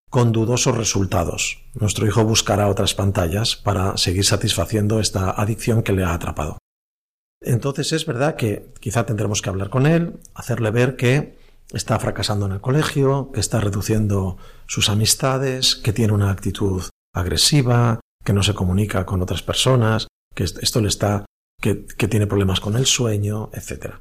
[0.09, 1.63] con dudosos resultados.
[1.73, 6.57] Nuestro hijo buscará otras pantallas para seguir satisfaciendo esta adicción que le ha atrapado.
[7.41, 11.37] Entonces es verdad que quizá tendremos que hablar con él, hacerle ver que
[11.73, 14.37] está fracasando en el colegio, que está reduciendo
[14.67, 20.43] sus amistades, que tiene una actitud agresiva, que no se comunica con otras personas, que
[20.43, 21.25] esto le está,
[21.61, 21.75] que,
[22.09, 23.95] tiene problemas con el sueño, etc.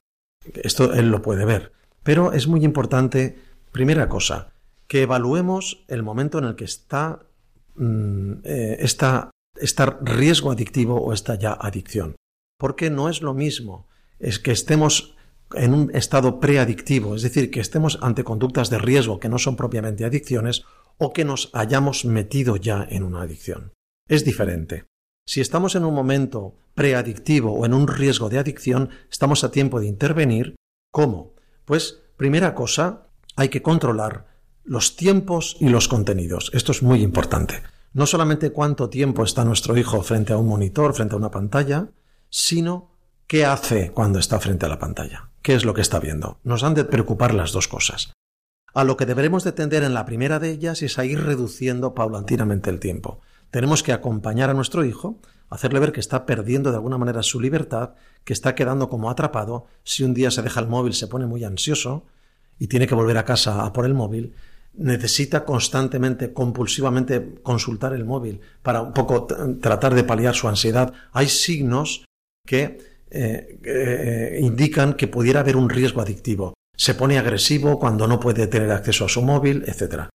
[0.54, 1.72] Esto él lo puede ver.
[2.02, 3.38] Pero es muy importante,
[3.70, 4.52] primera cosa,
[4.88, 7.26] que evaluemos el momento en el que está
[7.76, 8.32] mmm,
[10.00, 12.16] riesgo adictivo o esta ya adicción.
[12.58, 13.86] Porque no es lo mismo
[14.18, 15.16] es que estemos
[15.54, 19.56] en un estado preadictivo, es decir, que estemos ante conductas de riesgo que no son
[19.56, 20.64] propiamente adicciones
[20.98, 23.72] o que nos hayamos metido ya en una adicción.
[24.06, 24.84] Es diferente.
[25.26, 29.80] Si estamos en un momento preadictivo o en un riesgo de adicción, estamos a tiempo
[29.80, 30.56] de intervenir.
[30.92, 31.32] ¿Cómo?
[31.64, 34.26] Pues, primera cosa, hay que controlar
[34.62, 36.50] los tiempos y los contenidos.
[36.52, 37.62] Esto es muy importante.
[37.94, 41.88] No solamente cuánto tiempo está nuestro hijo frente a un monitor, frente a una pantalla,
[42.28, 42.90] sino
[43.26, 45.30] qué hace cuando está frente a la pantalla.
[45.40, 46.40] ¿Qué es lo que está viendo?
[46.44, 48.12] Nos han de preocupar las dos cosas.
[48.74, 51.94] A lo que deberemos de tender en la primera de ellas es a ir reduciendo
[51.94, 53.20] paulatinamente el tiempo.
[53.54, 57.40] Tenemos que acompañar a nuestro hijo, hacerle ver que está perdiendo de alguna manera su
[57.40, 57.90] libertad,
[58.24, 61.44] que está quedando como atrapado, si un día se deja el móvil se pone muy
[61.44, 62.04] ansioso
[62.58, 64.34] y tiene que volver a casa a por el móvil,
[64.72, 69.28] necesita constantemente, compulsivamente consultar el móvil para un poco
[69.60, 70.92] tratar de paliar su ansiedad.
[71.12, 72.04] Hay signos
[72.44, 76.54] que eh, eh, indican que pudiera haber un riesgo adictivo.
[76.76, 80.08] Se pone agresivo cuando no puede tener acceso a su móvil, etc.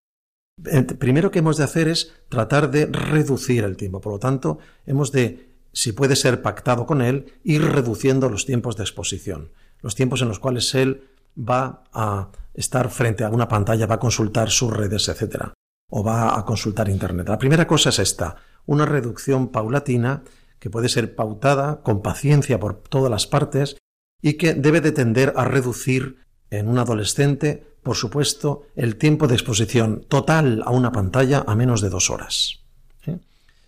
[0.99, 4.01] Primero que hemos de hacer es tratar de reducir el tiempo.
[4.01, 8.77] Por lo tanto, hemos de, si puede ser pactado con él, ir reduciendo los tiempos
[8.77, 9.53] de exposición.
[9.81, 11.05] Los tiempos en los cuales él
[11.39, 15.53] va a estar frente a una pantalla, va a consultar sus redes, etc.
[15.91, 17.29] O va a consultar Internet.
[17.29, 20.25] La primera cosa es esta, una reducción paulatina
[20.59, 23.77] que puede ser pautada con paciencia por todas las partes
[24.21, 26.17] y que debe de tender a reducir
[26.51, 31.81] en un adolescente, por supuesto, el tiempo de exposición total a una pantalla a menos
[31.81, 32.61] de dos horas.
[33.05, 33.17] ¿Sí?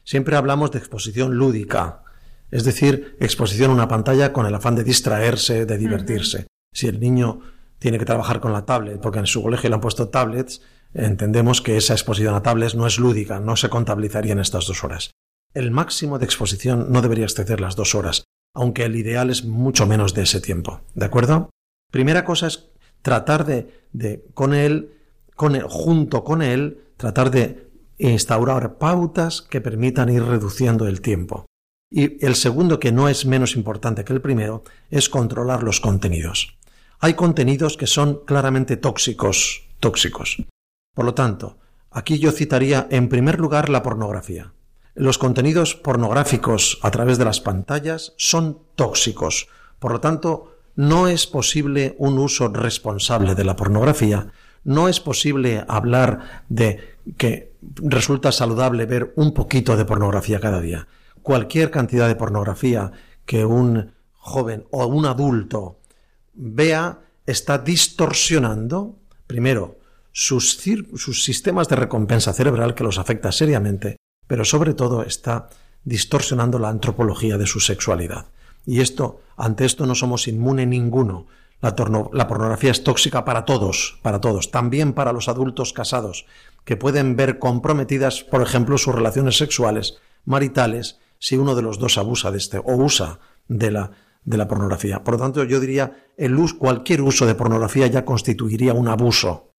[0.04, 2.02] Siempre hablamos de exposición lúdica,
[2.50, 6.38] es decir, exposición a una pantalla con el afán de distraerse, de divertirse.
[6.38, 6.46] Uh -huh.
[6.72, 7.40] Si el niño
[7.78, 10.60] tiene que trabajar con la tablet, porque en su colegio le han puesto tablets,
[10.92, 14.84] entendemos que esa exposición a tablets no es lúdica, no se contabilizaría en estas dos
[14.84, 15.10] horas.
[15.54, 18.24] El máximo de exposición no debería exceder las dos horas.
[18.54, 20.80] aunque el ideal es mucho menos de ese tiempo.
[20.94, 21.50] ¿De acuerdo?
[21.92, 22.69] Primera cosa es
[23.02, 24.94] tratar de, de con él,
[25.36, 31.46] con él, junto con él, tratar de instaurar pautas que permitan ir reduciendo el tiempo.
[31.90, 36.56] Y el segundo, que no es menos importante que el primero, es controlar los contenidos.
[37.00, 40.36] Hay contenidos que son claramente tóxicos, tóxicos.
[40.94, 41.58] Por lo tanto,
[41.90, 44.52] aquí yo citaría en primer lugar la pornografía.
[44.94, 49.48] Los contenidos pornográficos a través de las pantallas son tóxicos.
[49.78, 54.32] Por lo tanto, no es posible un uso responsable de la pornografía.
[54.64, 60.86] No es posible hablar de que resulta saludable ver un poquito de pornografía cada día.
[61.22, 62.92] Cualquier cantidad de pornografía
[63.24, 65.80] que un joven o un adulto
[66.34, 69.78] vea está distorsionando, primero,
[70.12, 70.58] sus,
[71.22, 73.96] sistemas de recompensa cerebral que los afecta seriamente
[74.30, 75.48] pero sobre todo está
[75.82, 78.26] distorsionando la antropología de su sexualidad.
[78.70, 81.26] Y esto, ante esto no somos inmune ninguno.
[81.60, 81.74] La,
[82.12, 86.24] la, pornografía es tóxica para todos, para todos, también para los adultos casados,
[86.64, 91.98] que pueden ver comprometidas, por ejemplo, sus relaciones sexuales, maritales, si uno de los dos
[91.98, 93.90] abusa de este o usa de la,
[94.24, 95.02] de la pornografía.
[95.02, 99.50] Por lo tanto, yo diría, el cualquier uso de pornografía ya constituiría un abuso.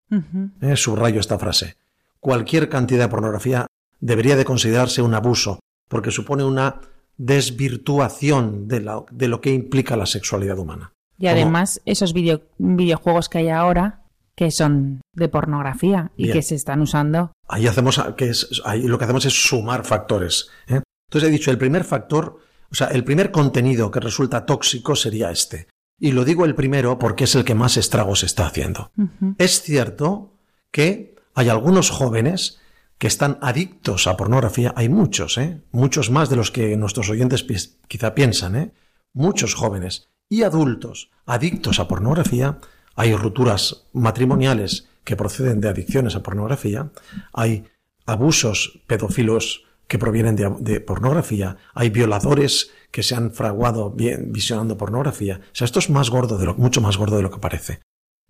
[0.60, 1.74] Eh, subrayo esta frase.
[2.20, 3.66] Cualquier cantidad de pornografía
[3.98, 6.80] debería de considerarse un abuso, porque supone una
[7.20, 10.94] desvirtuación de, lo que implica la sexualidad humana.
[11.18, 14.04] Y además, esos videojuegos que hay ahora,
[14.34, 17.32] que son de pornografía y que se están usando.
[17.46, 18.32] Ahí hacemos, que
[18.64, 20.48] ahí lo que hacemos es sumar factores.
[20.66, 20.80] ¿eh?
[21.10, 22.38] Entonces he dicho, el primer factor,
[22.70, 25.68] o sea, el primer contenido que resulta tóxico sería este.
[26.00, 28.90] Y lo digo el primero porque es el que más estragos está haciendo.
[29.36, 30.32] Es cierto
[30.72, 32.58] que hay algunos jóvenes
[33.00, 35.62] que están adictos a pornografía, hay muchos, ¿eh?
[35.72, 37.46] muchos más de los que nuestros oyentes
[37.88, 38.72] quizá piensan, ¿eh?
[39.14, 42.58] muchos jóvenes y adultos adictos a pornografía,
[42.96, 46.90] hay rupturas matrimoniales que proceden de adicciones a pornografía,
[47.32, 47.64] hay
[48.04, 55.40] abusos pedófilos que provienen de, pornografía, hay violadores que se han fraguado bien, visionando pornografía.
[55.42, 57.80] O sea, esto es más gordo de lo, mucho más gordo de lo que parece.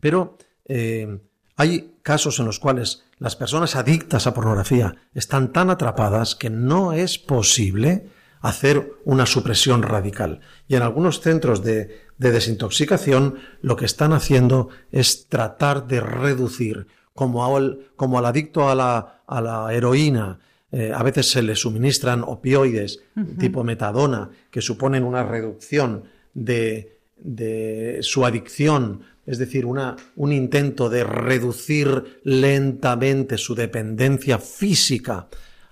[0.01, 1.19] Pero eh,
[1.61, 6.95] hay casos en los cuales las personas adictas a pornografía están tan atrapadas que no
[6.95, 8.07] es posible
[8.41, 10.41] hacer una supresión radical.
[10.69, 17.45] Y en algunos centros de, desintoxicación lo que están haciendo es tratar de reducir, como
[17.55, 20.39] al, como al adicto a la, a la heroína,
[20.73, 23.01] eh, a veces se le suministran opioides
[23.39, 31.05] tipo metadona que suponen una reducción de, de su adicción es decir, un intento de
[31.05, 35.29] reducir lentamente su dependencia física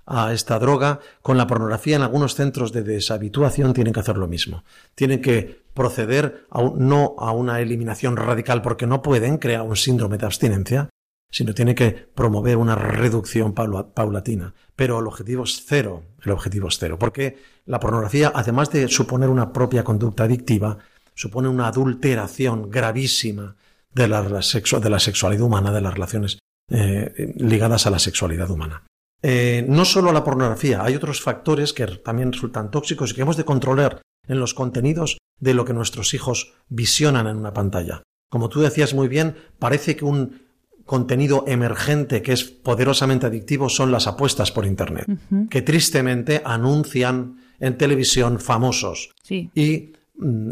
[0.06, 4.28] a esta droga, con la pornografía en algunos centros de deshabituación tienen que hacer lo
[4.28, 4.62] mismo.
[4.94, 10.26] Tienen que proceder no a una eliminación radical porque no pueden crear un síndrome de
[10.26, 10.88] abstinencia,
[11.28, 14.54] sino tienen que promover una reducción paulatina.
[14.76, 19.28] Pero el objetivo es cero, el objetivo es cero, porque la pornografía, además de suponer
[19.28, 20.78] una propia conducta adictiva,
[21.18, 23.56] supone una adulteración gravísima
[23.92, 26.38] de la, de la sexualidad humana, de las relaciones
[26.70, 28.84] eh, ligadas a la sexualidad humana.
[29.20, 33.36] Eh, no solo la pornografía, hay otros factores que también resultan tóxicos y que hemos
[33.36, 38.04] de controlar en los contenidos de lo que nuestros hijos visionan en una pantalla.
[38.30, 40.46] Como tú decías muy bien, parece que un
[40.84, 45.06] contenido emergente que es poderosamente adictivo son las apuestas por Internet,
[45.50, 49.97] que tristemente anuncian en televisión famosos y Mm,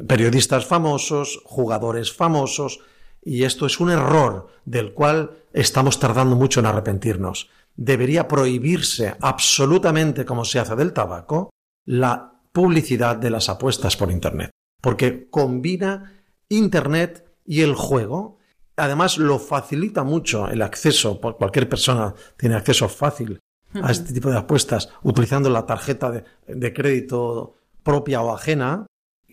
[0.07, 2.81] periodistas famosos, jugadores famosos,
[3.23, 7.51] y esto es un error del cual estamos tardando mucho en arrepentirnos.
[7.75, 11.51] Debería prohibirse absolutamente, como se hace del tabaco,
[11.85, 14.51] la publicidad de las apuestas por Internet,
[14.81, 16.12] porque combina
[16.49, 18.39] Internet y el juego.
[18.77, 23.41] Además, lo facilita mucho el acceso, cualquier persona tiene acceso fácil
[23.83, 28.87] a este tipo de apuestas utilizando la tarjeta de crédito propia o ajena,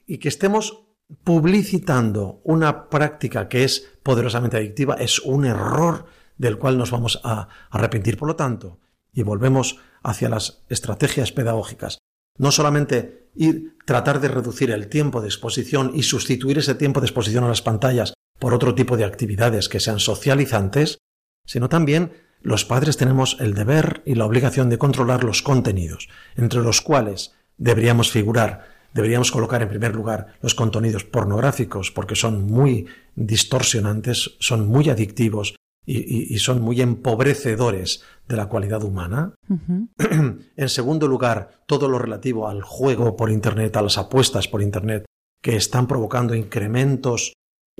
[0.06, 0.84] y que estemos
[1.24, 6.06] publicitando una práctica que es poderosamente adictiva es un error
[6.38, 8.18] del cual nos vamos a arrepentir.
[8.18, 8.80] Por lo tanto,
[9.14, 12.00] y volvemos hacia las estrategias pedagógicas,
[12.38, 17.08] no solamente ir tratar de reducir el tiempo de exposición y sustituir ese tiempo de
[17.08, 20.98] exposición a las pantallas por otro tipo de actividades que sean socializantes,
[21.46, 26.62] sino también los padres tenemos el deber y la obligación de controlar los contenidos, entre
[26.62, 32.88] los cuales deberíamos figurar deberíamos colocar en primer lugar los contenidos pornográficos porque son muy
[33.16, 39.36] distorsionantes, son muy adictivos y, son muy empobrecedores de la cualidad humana.
[40.00, 45.06] en segundo lugar, todo lo relativo al juego por Internet, a las apuestas por Internet,
[45.42, 47.34] que están provocando incrementos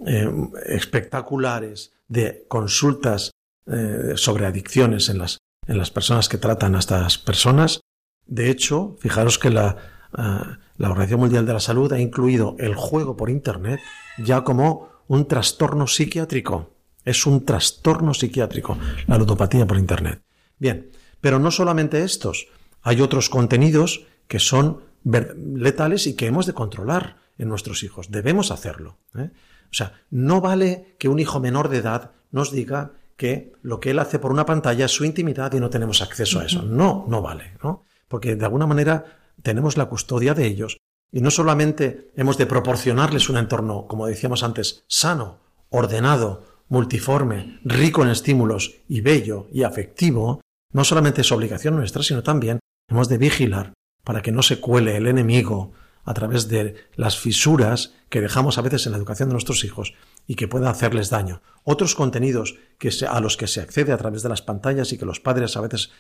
[0.06, 0.30] eh,
[0.66, 3.32] espectaculares de consultas
[3.68, 7.80] eh, sobre adicciones en las, en las personas que tratan a estas personas.
[8.26, 9.78] De hecho, fijaros que la,
[10.18, 13.80] eh, la Organización Mundial de la Salud ha incluido el juego por Internet
[14.18, 16.72] ya como un trastorno psiquiátrico.
[17.06, 20.22] Es un trastorno psiquiátrico, la ludopatía por Internet.
[20.58, 20.90] Bien,
[21.22, 22.48] pero no solamente estos,
[22.82, 28.10] hay otros contenidos que son letales y que hemos de controlar en nuestros hijos.
[28.10, 28.98] Debemos hacerlo.
[29.18, 29.32] ¿eh?
[29.66, 33.92] O sea, no vale que un hijo menor de edad nos diga que lo que
[33.92, 36.64] él hace por una pantalla es su intimidad y no tenemos acceso a eso.
[36.64, 37.84] No, no vale, ¿no?
[38.08, 40.78] Porque de alguna manera tenemos la custodia de ellos
[41.12, 48.04] y no solamente hemos de proporcionarles un entorno, como decíamos antes, sano, ordenado, multiforme, rico
[48.04, 52.60] en estímulos y bello y afectivo, no solamente es obligación nuestra, sino también
[52.90, 53.74] hemos de vigilar
[54.04, 55.74] para que no se cuele el enemigo
[56.04, 59.94] a través de las fisuras que dejamos a veces en la educación de nuestros hijos
[60.28, 61.42] y que pueda hacerles daño.
[61.64, 65.06] Otros contenidos que a los que se accede a través de las pantallas y que
[65.06, 65.92] los padres a veces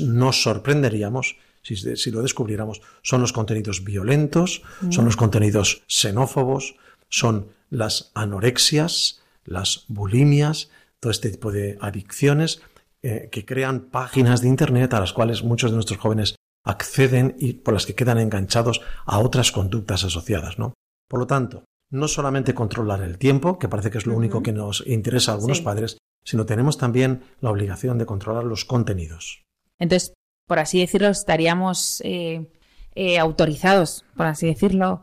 [0.00, 6.76] nos sorprenderíamos si, si lo descubriéramos son los contenidos violentos, son los contenidos xenófobos,
[7.08, 12.60] son las anorexias, las bulimias, todo este tipo de adicciones
[13.02, 16.34] eh, que crean páginas de Internet a las cuales muchos de nuestros jóvenes
[16.64, 20.74] acceden y por las que quedan enganchados a otras conductas asociadas, ¿no?
[21.08, 24.52] Por lo tanto, no solamente controlar el tiempo, que parece que es lo único que
[24.52, 29.44] nos interesa a algunos padres, sino tenemos también la obligación de controlar los contenidos.
[29.78, 30.12] Entonces,
[30.48, 32.50] por así decirlo, estaríamos eh,
[32.96, 35.02] eh, autorizados, por así decirlo,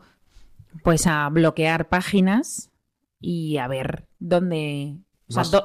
[0.82, 2.70] pues a bloquear páginas
[3.20, 4.98] y a ver dónde,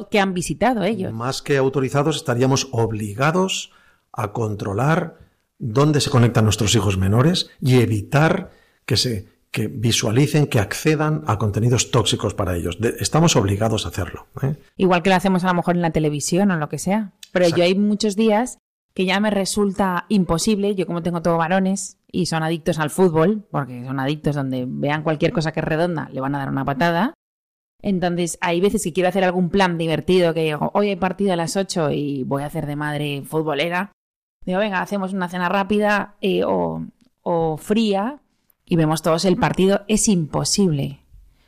[0.10, 1.12] qué han visitado ellos.
[1.12, 3.72] Más que autorizados, estaríamos obligados
[4.14, 5.18] a controlar
[5.58, 8.52] dónde se conectan nuestros hijos menores y evitar
[8.86, 12.78] que se que visualicen, que accedan a contenidos tóxicos para ellos.
[13.00, 14.28] estamos obligados a hacerlo.
[14.42, 14.56] ¿eh?
[14.78, 17.12] Igual que lo hacemos a lo mejor en la televisión o lo que sea.
[17.34, 18.60] Pero yo hay muchos días
[18.94, 23.48] que ya me resulta imposible, yo como tengo todo varones y son adictos al fútbol,
[23.52, 26.66] porque son adictos donde vean cualquier cosa que es redonda, le van a dar una
[26.66, 27.14] patada.
[27.82, 31.36] Entonces, hay veces que quiero hacer algún plan divertido, que digo, hoy hay partido a
[31.36, 33.92] las 8 y voy a hacer de madre futbolera.
[34.46, 36.86] Digo, venga, hacemos una cena rápida eh, o,
[37.22, 38.22] o fría
[38.66, 39.84] y vemos todos el partido.
[39.88, 41.02] Es imposible.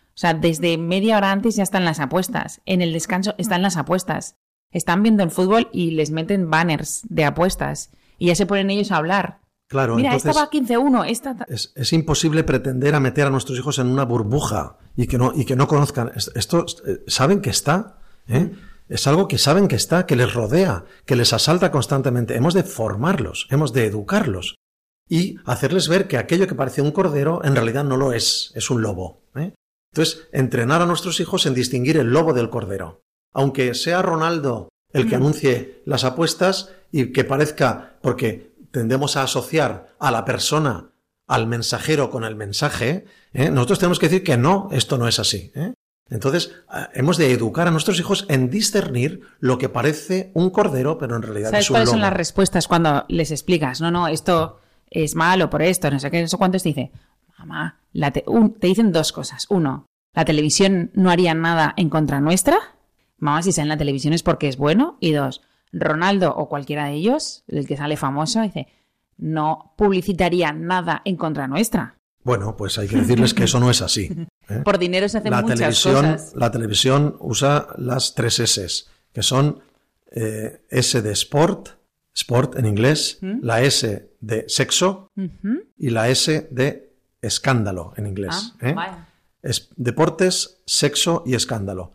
[0.10, 2.62] O sea, desde media hora antes ya están las apuestas.
[2.66, 4.36] En el descanso están las apuestas.
[4.74, 7.92] Están viendo el fútbol y les meten banners de apuestas.
[8.18, 9.40] Y ya se ponen ellos a hablar.
[9.70, 11.06] Claro, Mira, esta va 15-1.
[11.08, 11.46] Esta...
[11.48, 15.32] Es, es, imposible pretender a meter a nuestros hijos en una burbuja y que no,
[15.36, 16.12] y que no conozcan.
[16.16, 17.98] Esto, eh, saben que está.
[18.28, 18.52] ¿eh?
[18.90, 22.36] Es algo que saben que está, que les rodea, que les asalta constantemente.
[22.36, 24.56] Hemos de formarlos, hemos de educarlos
[25.10, 28.70] y hacerles ver que aquello que parece un cordero en realidad no lo es, es
[28.70, 29.24] un lobo.
[29.36, 29.54] ¿eh?
[29.92, 33.02] Entonces, entrenar a nuestros hijos en distinguir el lobo del cordero.
[33.34, 39.96] Aunque sea Ronaldo el que anuncie las apuestas y que parezca, porque tendemos a asociar
[40.00, 40.92] a la persona,
[41.28, 43.50] al mensajero con el mensaje, ¿eh?
[43.50, 45.52] nosotros tenemos que decir que no, esto no es así.
[45.56, 45.74] ¿eh?
[46.10, 50.98] Entonces, eh, hemos de educar a nuestros hijos en discernir lo que parece un cordero,
[50.98, 53.82] pero en realidad es un cuáles son las respuestas cuando les explicas?
[53.82, 54.60] No, no, esto
[54.90, 56.92] es malo por esto, no sé qué, no sé cuántos te dice.
[57.40, 58.24] Mamá, te,
[58.60, 59.48] te dicen dos cosas.
[59.50, 62.58] Uno, la televisión no haría nada en contra nuestra.
[63.24, 64.98] Mamá, si sale en la televisión es porque es bueno.
[65.00, 68.68] Y dos, Ronaldo o cualquiera de ellos, el que sale famoso, dice,
[69.18, 71.96] no publicitaría nada en contra nuestra.
[72.26, 74.10] Bueno, pues hay que decirles que eso no es así.
[74.50, 74.62] ¿eh?
[74.66, 76.34] Por dinero se hacen la muchas televisión, cosas.
[76.36, 79.62] La televisión usa las tres S, que son
[80.12, 81.70] eh, S de sport,
[82.14, 83.40] sport en inglés, ¿Mm?
[83.42, 85.12] la S de sexo
[85.78, 88.54] y la S de escándalo en inglés.
[88.62, 88.76] Ah, ¿eh?
[89.42, 91.94] Es deportes, sexo y escándalo.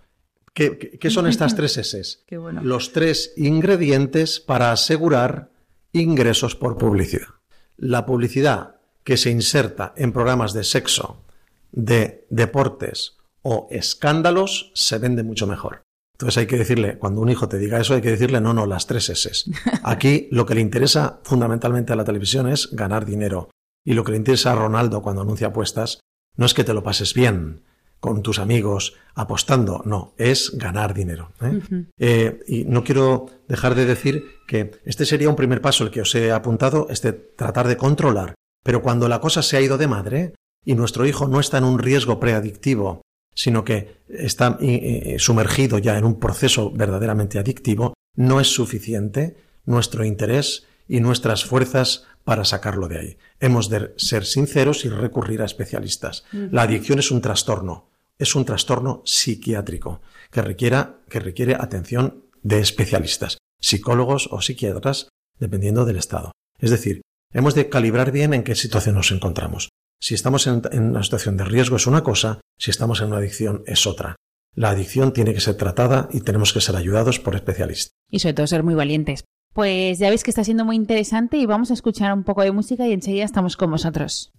[0.58, 2.18] ¿Qué, qué son estas tres S?
[2.36, 2.62] Bueno.
[2.64, 5.52] Los tres ingredientes para asegurar
[5.92, 7.28] ingresos por publicidad.
[7.76, 11.22] La publicidad que se inserta en programas de sexo,
[11.70, 15.82] de deportes o escándalos se vende mucho mejor.
[16.14, 18.66] Entonces hay que decirle, cuando un hijo te diga eso, hay que decirle, no, no,
[18.66, 19.30] las tres S.
[19.84, 23.48] Aquí lo que le interesa fundamentalmente a la televisión es ganar dinero.
[23.84, 26.00] Y lo que le interesa a Ronaldo cuando anuncia apuestas
[26.36, 27.62] no es que te lo pases bien
[28.00, 31.32] con tus amigos apostando, no, es ganar dinero.
[31.42, 31.60] ¿eh?
[31.98, 36.02] Eh, y no quiero dejar de decir que este sería un primer paso, el que
[36.02, 38.34] os he apuntado, este tratar de controlar
[38.68, 41.64] pero cuando la cosa se ha ido de madre y nuestro hijo no está en
[41.64, 43.00] un riesgo preadictivo,
[43.34, 50.04] sino que está eh, sumergido ya en un proceso verdaderamente adictivo, no es suficiente nuestro
[50.04, 53.18] interés y nuestras fuerzas para sacarlo de ahí.
[53.40, 56.24] Hemos de ser sinceros y recurrir a especialistas.
[56.30, 62.60] La adicción es un trastorno, es un trastorno psiquiátrico que, requiera, que requiere atención de
[62.60, 65.08] especialistas, psicólogos o psiquiatras,
[65.38, 66.32] dependiendo del estado.
[66.58, 67.00] Es decir,
[67.32, 69.70] hemos de calibrar bien en qué situación nos encontramos.
[69.98, 73.62] Si estamos en, una situación de riesgo es una cosa, si estamos en una adicción
[73.64, 74.16] es otra.
[74.54, 77.92] La adicción tiene que ser tratada y tenemos que ser ayudados por especialistas.
[78.10, 79.24] Y sobre todo ser muy valientes.
[79.52, 82.52] Pues ya veis que está siendo muy interesante y vamos a escuchar un poco de
[82.52, 84.32] música y enseguida estamos con vosotros.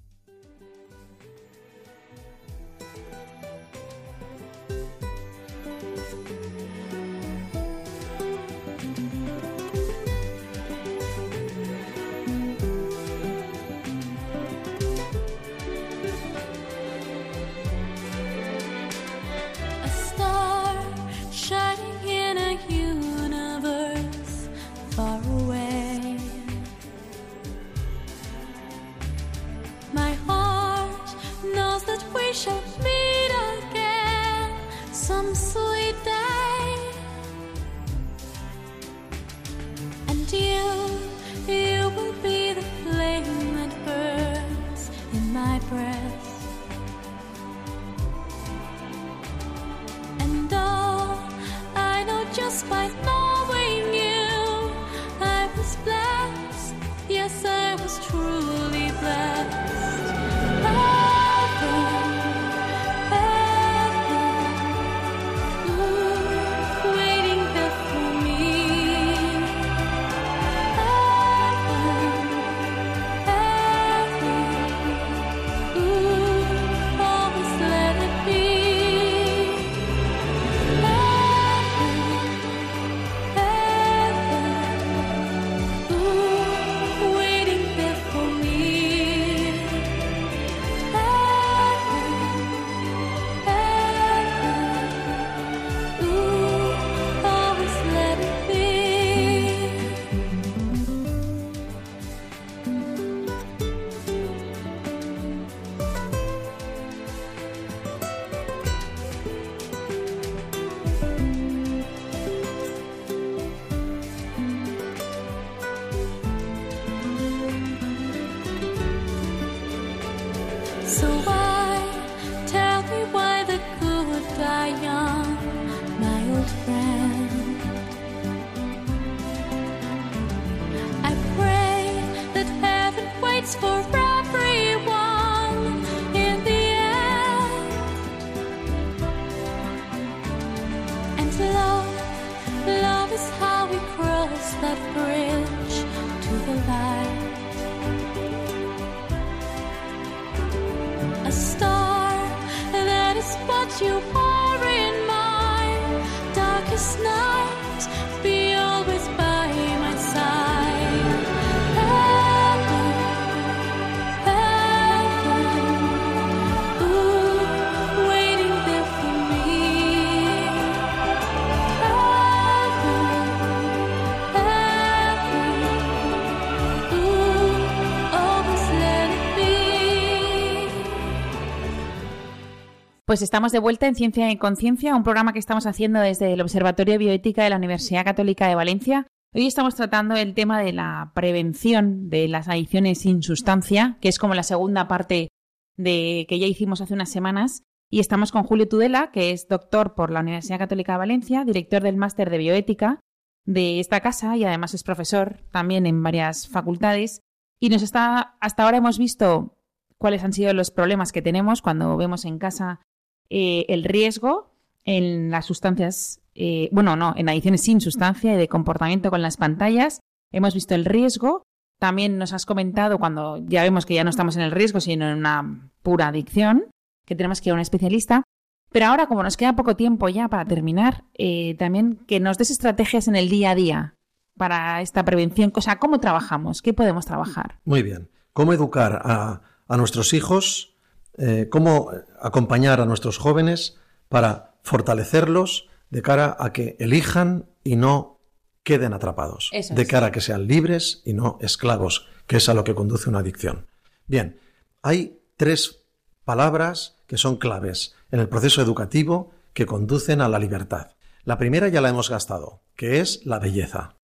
[183.10, 186.42] Pues estamos de vuelta en Ciencia y Conciencia, un programa que estamos haciendo desde el
[186.42, 189.08] Observatorio de Bioética de la Universidad Católica de Valencia.
[189.34, 194.20] Hoy estamos tratando el tema de la prevención de las adicciones sin sustancia, que es
[194.20, 195.30] como la segunda parte
[195.76, 197.64] de que ya hicimos hace unas semanas.
[197.90, 201.82] Y estamos con Julio Tudela, que es doctor por la Universidad Católica de Valencia, director
[201.82, 203.00] del máster de bioética
[203.44, 207.22] de esta casa y además es profesor también en varias facultades.
[207.60, 209.58] Y nos está, hasta ahora hemos visto
[209.98, 212.82] cuáles han sido los problemas que tenemos cuando vemos en casa
[213.30, 214.50] eh, el riesgo
[214.86, 219.38] en las sustancias, eh, bueno, no, en adicciones sin sustancia y de comportamiento con las
[219.38, 220.00] pantallas.
[220.32, 221.44] Hemos visto el riesgo.
[221.80, 225.08] También nos has comentado cuando ya vemos que ya no estamos en el riesgo, sino
[225.08, 226.66] en una pura adicción,
[227.06, 228.24] que tenemos que ir a un especialista.
[228.72, 232.52] Pero ahora, como nos queda poco tiempo ya para terminar, eh, también que nos des
[232.52, 233.96] estrategias en el día a día
[234.38, 235.52] para esta prevención.
[235.56, 236.62] O sea, ¿cómo trabajamos?
[236.62, 237.60] ¿Qué podemos trabajar?
[237.66, 238.10] Muy bien.
[238.34, 240.76] ¿Cómo educar a, a nuestros hijos
[241.20, 248.20] eh, cómo acompañar a nuestros jóvenes para fortalecerlos de cara a que elijan y no
[248.64, 252.64] queden atrapados, de cara a que sean libres y no esclavos, que es a lo
[252.64, 253.68] que conduce una adicción.
[254.08, 254.40] Bien,
[254.82, 255.86] hay tres
[256.24, 260.92] palabras que son claves en el proceso educativo que conducen a la libertad.
[261.24, 263.96] La primera ya la hemos gastado, que es la belleza.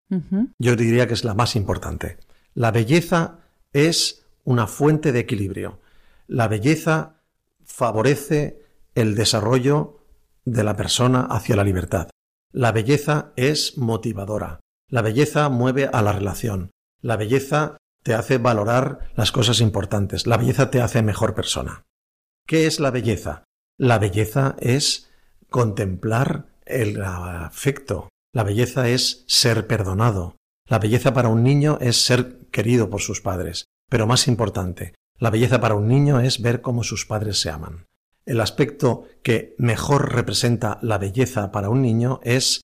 [0.58, 2.18] Yo diría que es la más importante.
[2.54, 3.40] La belleza
[3.72, 5.80] es una fuente de equilibrio.
[6.26, 7.22] La belleza
[7.64, 8.62] favorece
[8.94, 10.06] el desarrollo
[10.44, 12.08] de la persona hacia la libertad.
[12.52, 14.60] La belleza es motivadora.
[14.88, 16.70] La belleza mueve a la relación.
[17.00, 20.26] La belleza te hace valorar las cosas importantes.
[20.26, 21.82] La belleza te hace mejor persona.
[22.46, 23.44] ¿Qué es la belleza?
[23.78, 25.10] La belleza es
[25.50, 28.08] contemplar el afecto.
[28.32, 30.36] La belleza es ser perdonado.
[30.68, 33.64] La belleza para un niño es ser querido por sus padres.
[33.90, 37.86] Pero más importante, la belleza para un niño es ver cómo sus padres se aman.
[38.26, 42.62] El aspecto que mejor representa la belleza para un niño es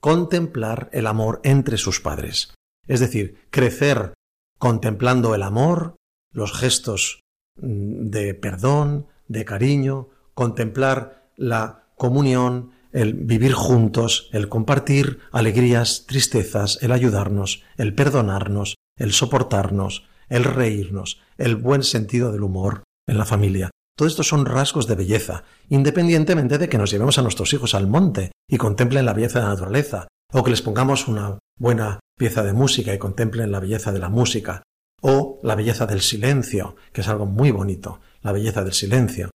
[0.00, 2.54] contemplar el amor entre sus padres.
[2.86, 4.14] Es decir, crecer
[4.58, 5.96] contemplando el amor,
[6.32, 7.20] los gestos
[7.56, 16.78] mm, de perdón, de cariño, contemplar la comunión, el vivir juntos, el compartir alegrías, tristezas,
[16.82, 23.24] el ayudarnos, el perdonarnos, el soportarnos, el reírnos, el buen sentido del humor en la
[23.24, 23.70] familia.
[23.96, 27.88] Todo esto son rasgos de belleza, independientemente de que nos llevemos a nuestros hijos al
[27.88, 32.42] monte y contemplen la belleza de la naturaleza, o que les pongamos una buena pieza
[32.42, 34.62] de música y contemplen la belleza de la música,
[35.00, 39.30] o la belleza del silencio, que es algo muy bonito, la belleza del silencio,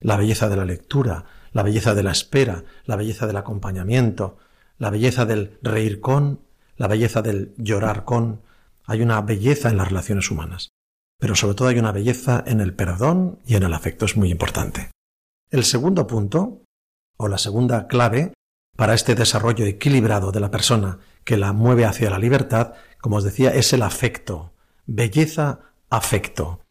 [0.00, 4.38] la belleza de la lectura, la belleza de la espera, la belleza del acompañamiento,
[4.78, 6.40] la belleza del reír con,
[6.76, 8.42] la belleza del llorar con.
[8.88, 10.70] Hay una belleza en las relaciones humanas,
[11.20, 14.30] pero sobre todo hay una belleza en el perdón y en el afecto, es muy
[14.30, 14.90] importante.
[15.50, 16.62] El segundo punto,
[17.18, 18.32] o la segunda clave,
[18.78, 23.24] para este desarrollo equilibrado de la persona que la mueve hacia la libertad, como os
[23.24, 24.54] decía, es el afecto.
[24.86, 25.60] Belleza,
[25.90, 26.64] afecto.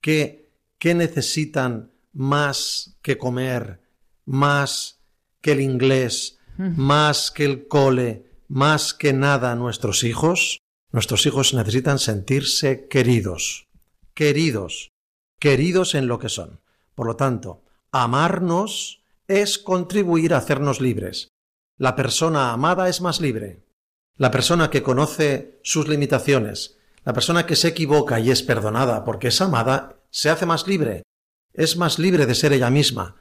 [0.00, 3.82] ¿Qué, qué necesitan más que comer,
[4.24, 5.00] más
[5.40, 10.58] que el inglés, más que el cole, más que nada nuestros hijos?
[10.92, 13.66] Nuestros hijos necesitan sentirse queridos,
[14.14, 14.90] queridos,
[15.38, 16.60] queridos en lo que son.
[16.94, 17.62] Por lo tanto,
[17.92, 21.28] amarnos es contribuir a hacernos libres.
[21.76, 23.64] La persona amada es más libre.
[24.16, 29.28] La persona que conoce sus limitaciones, la persona que se equivoca y es perdonada porque
[29.28, 31.02] es amada, se hace más libre.
[31.52, 33.16] Es más libre de ser ella misma.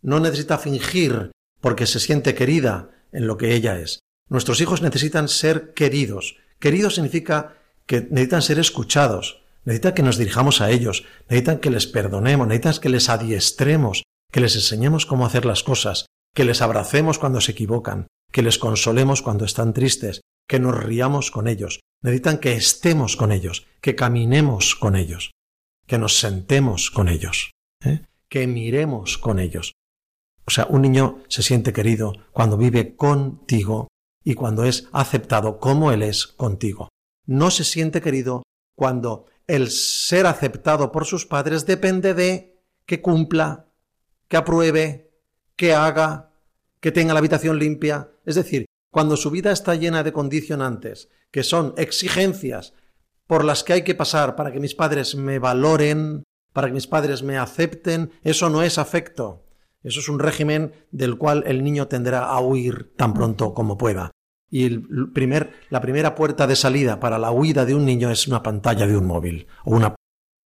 [0.00, 4.00] No necesita fingir porque se siente querida en lo que ella es.
[4.28, 6.36] Nuestros hijos necesitan ser queridos.
[6.58, 7.56] Queridos significa
[7.86, 12.82] que necesitan ser escuchados, necesitan que nos dirijamos a ellos, necesitan que les perdonemos, necesitan
[12.82, 14.02] que les adiestremos,
[14.32, 18.58] que les enseñemos cómo hacer las cosas, que les abracemos cuando se equivocan, que les
[18.58, 21.80] consolemos cuando están tristes, que nos riamos con ellos.
[22.02, 25.32] Necesitan que estemos con ellos, que caminemos con ellos,
[25.86, 27.52] que nos sentemos con ellos,
[27.84, 28.00] ¿eh?
[28.28, 29.72] que miremos con ellos.
[30.44, 33.88] O sea, un niño se siente querido cuando vive contigo
[34.28, 36.90] y cuando es aceptado como él es contigo.
[37.24, 38.42] No se siente querido
[38.76, 43.72] cuando el ser aceptado por sus padres depende de que cumpla
[44.28, 45.14] que apruebe,
[45.56, 46.34] que haga,
[46.80, 48.10] que tenga la habitación limpia.
[48.26, 52.74] Es decir, cuando su vida está llena de condicionantes, que son exigencias
[53.26, 56.86] por las que hay que pasar para que mis padres me valoren, para que mis
[56.86, 59.46] padres me acepten, eso no es afecto.
[59.82, 64.10] Eso es un régimen del cual el niño tendrá a huir tan pronto como pueda.
[64.50, 68.26] Y el primer, la primera puerta de salida para la huida de un niño es
[68.26, 69.94] una pantalla de un móvil o una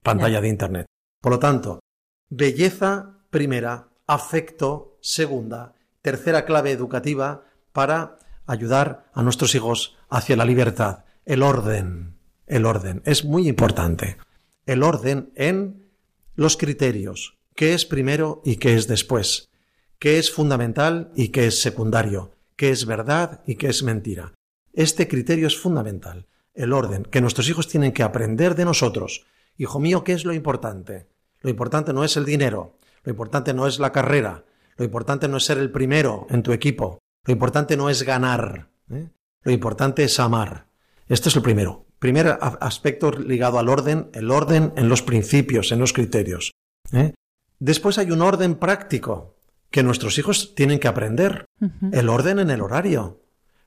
[0.03, 0.86] pantalla de Internet.
[1.20, 1.80] Por lo tanto,
[2.28, 11.05] belleza primera, afecto segunda, tercera clave educativa para ayudar a nuestros hijos hacia la libertad,
[11.24, 12.18] el orden.
[12.46, 14.18] El orden es muy importante.
[14.66, 15.90] El orden en
[16.34, 19.50] los criterios, qué es primero y qué es después,
[19.98, 22.32] qué es fundamental y qué es secundario,
[22.62, 24.34] qué es verdad y qué es mentira.
[24.72, 29.26] Este criterio es fundamental, el orden, que nuestros hijos tienen que aprender de nosotros.
[29.56, 31.08] Hijo mío, ¿qué es lo importante?
[31.40, 34.44] Lo importante no es el dinero, lo importante no es la carrera,
[34.76, 38.70] lo importante no es ser el primero en tu equipo, lo importante no es ganar,
[38.92, 39.08] ¿eh?
[39.42, 40.68] lo importante es amar.
[41.08, 41.86] Este es el primero.
[41.98, 46.52] Primer aspecto ligado al orden, el orden en los principios, en los criterios.
[46.92, 47.12] ¿eh?
[47.58, 49.34] Después hay un orden práctico
[49.72, 51.46] que nuestros hijos tienen que aprender,
[51.92, 53.22] el orden en el horario.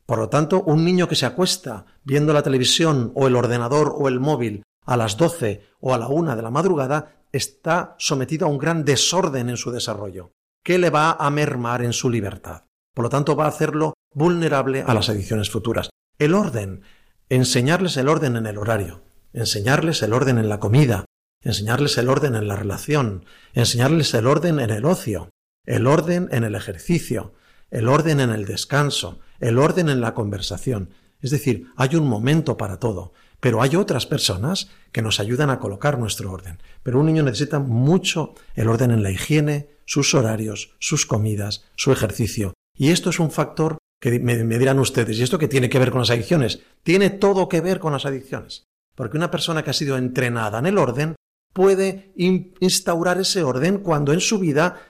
[0.06, 4.08] Por lo tanto, un niño que se acuesta viendo la televisión o el ordenador o
[4.08, 8.50] el móvil a las doce o a la una de la madrugada está sometido a
[8.50, 10.32] un gran desorden en su desarrollo,
[10.64, 12.66] que le va a mermar en su libertad.
[12.94, 15.90] Por lo tanto, va a hacerlo vulnerable a las ediciones futuras.
[16.20, 16.84] El orden,
[17.30, 19.02] enseñarles el orden en el horario,
[19.34, 21.06] enseñarles el orden en la comida,
[21.42, 25.32] enseñarles el orden en la relación, enseñarles el orden en el ocio,
[25.66, 27.34] el orden en el ejercicio,
[27.72, 30.90] el orden en el descanso, el orden en la conversación.
[31.22, 35.60] Es decir, hay un momento para todo, pero hay otras personas que nos ayudan a
[35.60, 36.60] colocar nuestro orden.
[36.84, 41.92] Pero un niño necesita mucho el orden en la higiene, sus horarios, sus comidas, su
[41.92, 42.54] ejercicio.
[42.78, 45.92] Y esto es un factor que me, dirán ustedes, ¿y esto qué tiene que ver
[45.92, 46.62] con las adicciones?
[46.84, 48.66] Tiene todo que ver con las adicciones.
[48.96, 51.16] Porque una persona que ha sido entrenada en el orden
[51.54, 54.82] puede instaurar ese orden cuando en su vida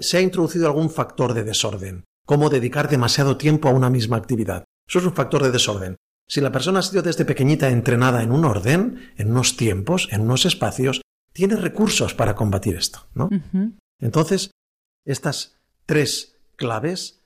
[0.00, 4.64] se ha introducido algún factor de desorden, como dedicar demasiado tiempo a una misma actividad.
[4.88, 5.96] Eso es un factor de desorden.
[6.28, 10.22] Si la persona ha sido desde pequeñita entrenada en un orden, en unos tiempos, en
[10.22, 11.02] unos espacios,
[11.32, 13.28] tiene recursos para combatir esto, ¿no?
[13.98, 14.50] Entonces,
[15.04, 15.56] estas
[15.86, 17.22] tres claves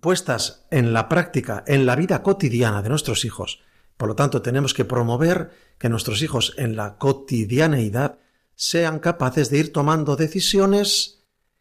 [0.00, 3.60] puestas en la práctica, en la vida cotidiana de nuestros hijos,
[4.00, 8.18] por lo tanto, tenemos que promover que nuestros hijos en la cotidianeidad
[8.54, 11.19] sean capaces de ir tomando decisiones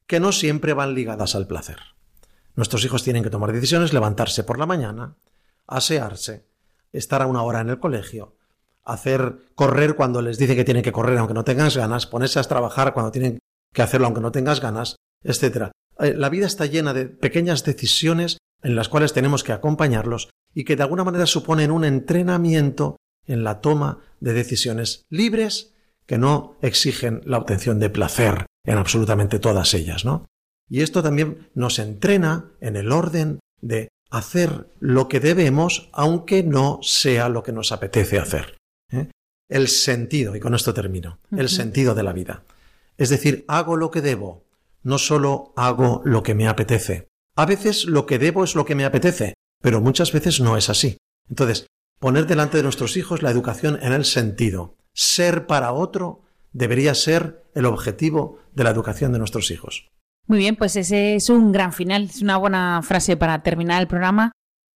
[0.09, 1.77] que no siempre van ligadas al placer.
[2.55, 5.17] Nuestros hijos tienen que tomar decisiones, levantarse por la mañana,
[5.67, 6.47] asearse,
[6.91, 8.35] estar a una hora en el colegio,
[8.83, 12.43] hacer correr cuando les dice que tienen que correr aunque no tengas ganas, ponerse a
[12.43, 13.37] trabajar cuando tienen
[13.71, 15.69] que hacerlo aunque no tengas ganas, etc.
[15.99, 20.63] Eh, la vida está llena de pequeñas decisiones en las cuales tenemos que acompañarlos y
[20.63, 22.97] que de alguna manera suponen un entrenamiento
[23.27, 25.75] en la toma de decisiones libres
[26.09, 30.25] que no exigen la obtención de placer en absolutamente todas ellas, ¿no?
[30.67, 36.79] Y esto también nos entrena en el orden de hacer lo que debemos aunque no
[36.81, 38.57] sea lo que nos apetece hacer.
[38.91, 39.11] ¿eh?
[39.49, 42.41] El sentido, y con esto termino, el sentido de la vida.
[42.97, 44.47] Es decir, hago lo que debo,
[44.81, 47.07] no solo hago lo que me apetece.
[47.35, 50.71] A veces lo que debo es lo que me apetece, pero muchas veces no es
[50.71, 50.97] así.
[51.29, 51.67] Entonces,
[51.99, 54.78] poner delante de nuestros hijos la educación en el sentido.
[54.99, 59.87] Ser para otro debería ser el objetivo de la educación de nuestros hijos.
[60.27, 63.87] Muy bien, pues ese es un gran final, es una buena frase para terminar el
[63.87, 64.33] programa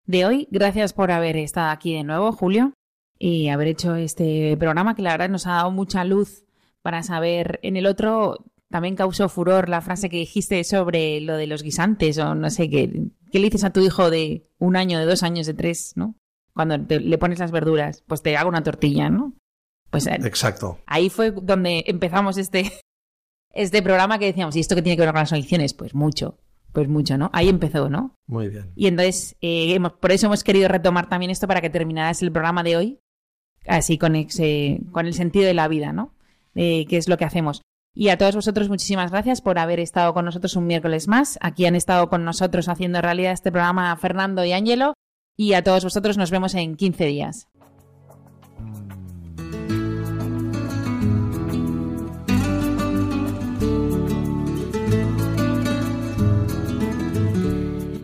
[0.06, 0.48] de hoy.
[0.52, 2.72] Gracias por haber estado aquí de nuevo, Julio,
[3.18, 6.44] y haber hecho este programa que la verdad nos ha dado mucha luz
[6.82, 7.58] para saber.
[7.64, 12.18] En el otro también causó furor la frase que dijiste sobre lo de los guisantes
[12.18, 13.08] o no sé qué.
[13.32, 16.14] ¿Qué le dices a tu hijo de un año, de dos años, de tres, no?
[16.54, 19.34] Cuando le pones las verduras, pues te hago una tortilla, ¿no?
[19.92, 20.78] Pues eh, Exacto.
[20.86, 22.72] Ahí fue donde empezamos este,
[23.52, 25.74] este programa que decíamos, ¿y esto qué tiene que ver con las adicciones?
[25.74, 26.38] Pues mucho,
[26.72, 27.30] pues mucho, ¿no?
[27.34, 28.16] Ahí empezó, ¿no?
[28.26, 28.72] Muy bien.
[28.74, 32.62] Y entonces, eh, por eso hemos querido retomar también esto para que terminaras el programa
[32.62, 32.98] de hoy,
[33.66, 34.14] así con,
[34.90, 36.14] con el sentido de la vida, ¿no?
[36.54, 37.60] Eh, ¿Qué es lo que hacemos?
[37.94, 41.38] Y a todos vosotros, muchísimas gracias por haber estado con nosotros un miércoles más.
[41.42, 44.94] Aquí han estado con nosotros haciendo realidad este programa Fernando y Ángelo.
[45.36, 47.48] Y a todos vosotros nos vemos en 15 días.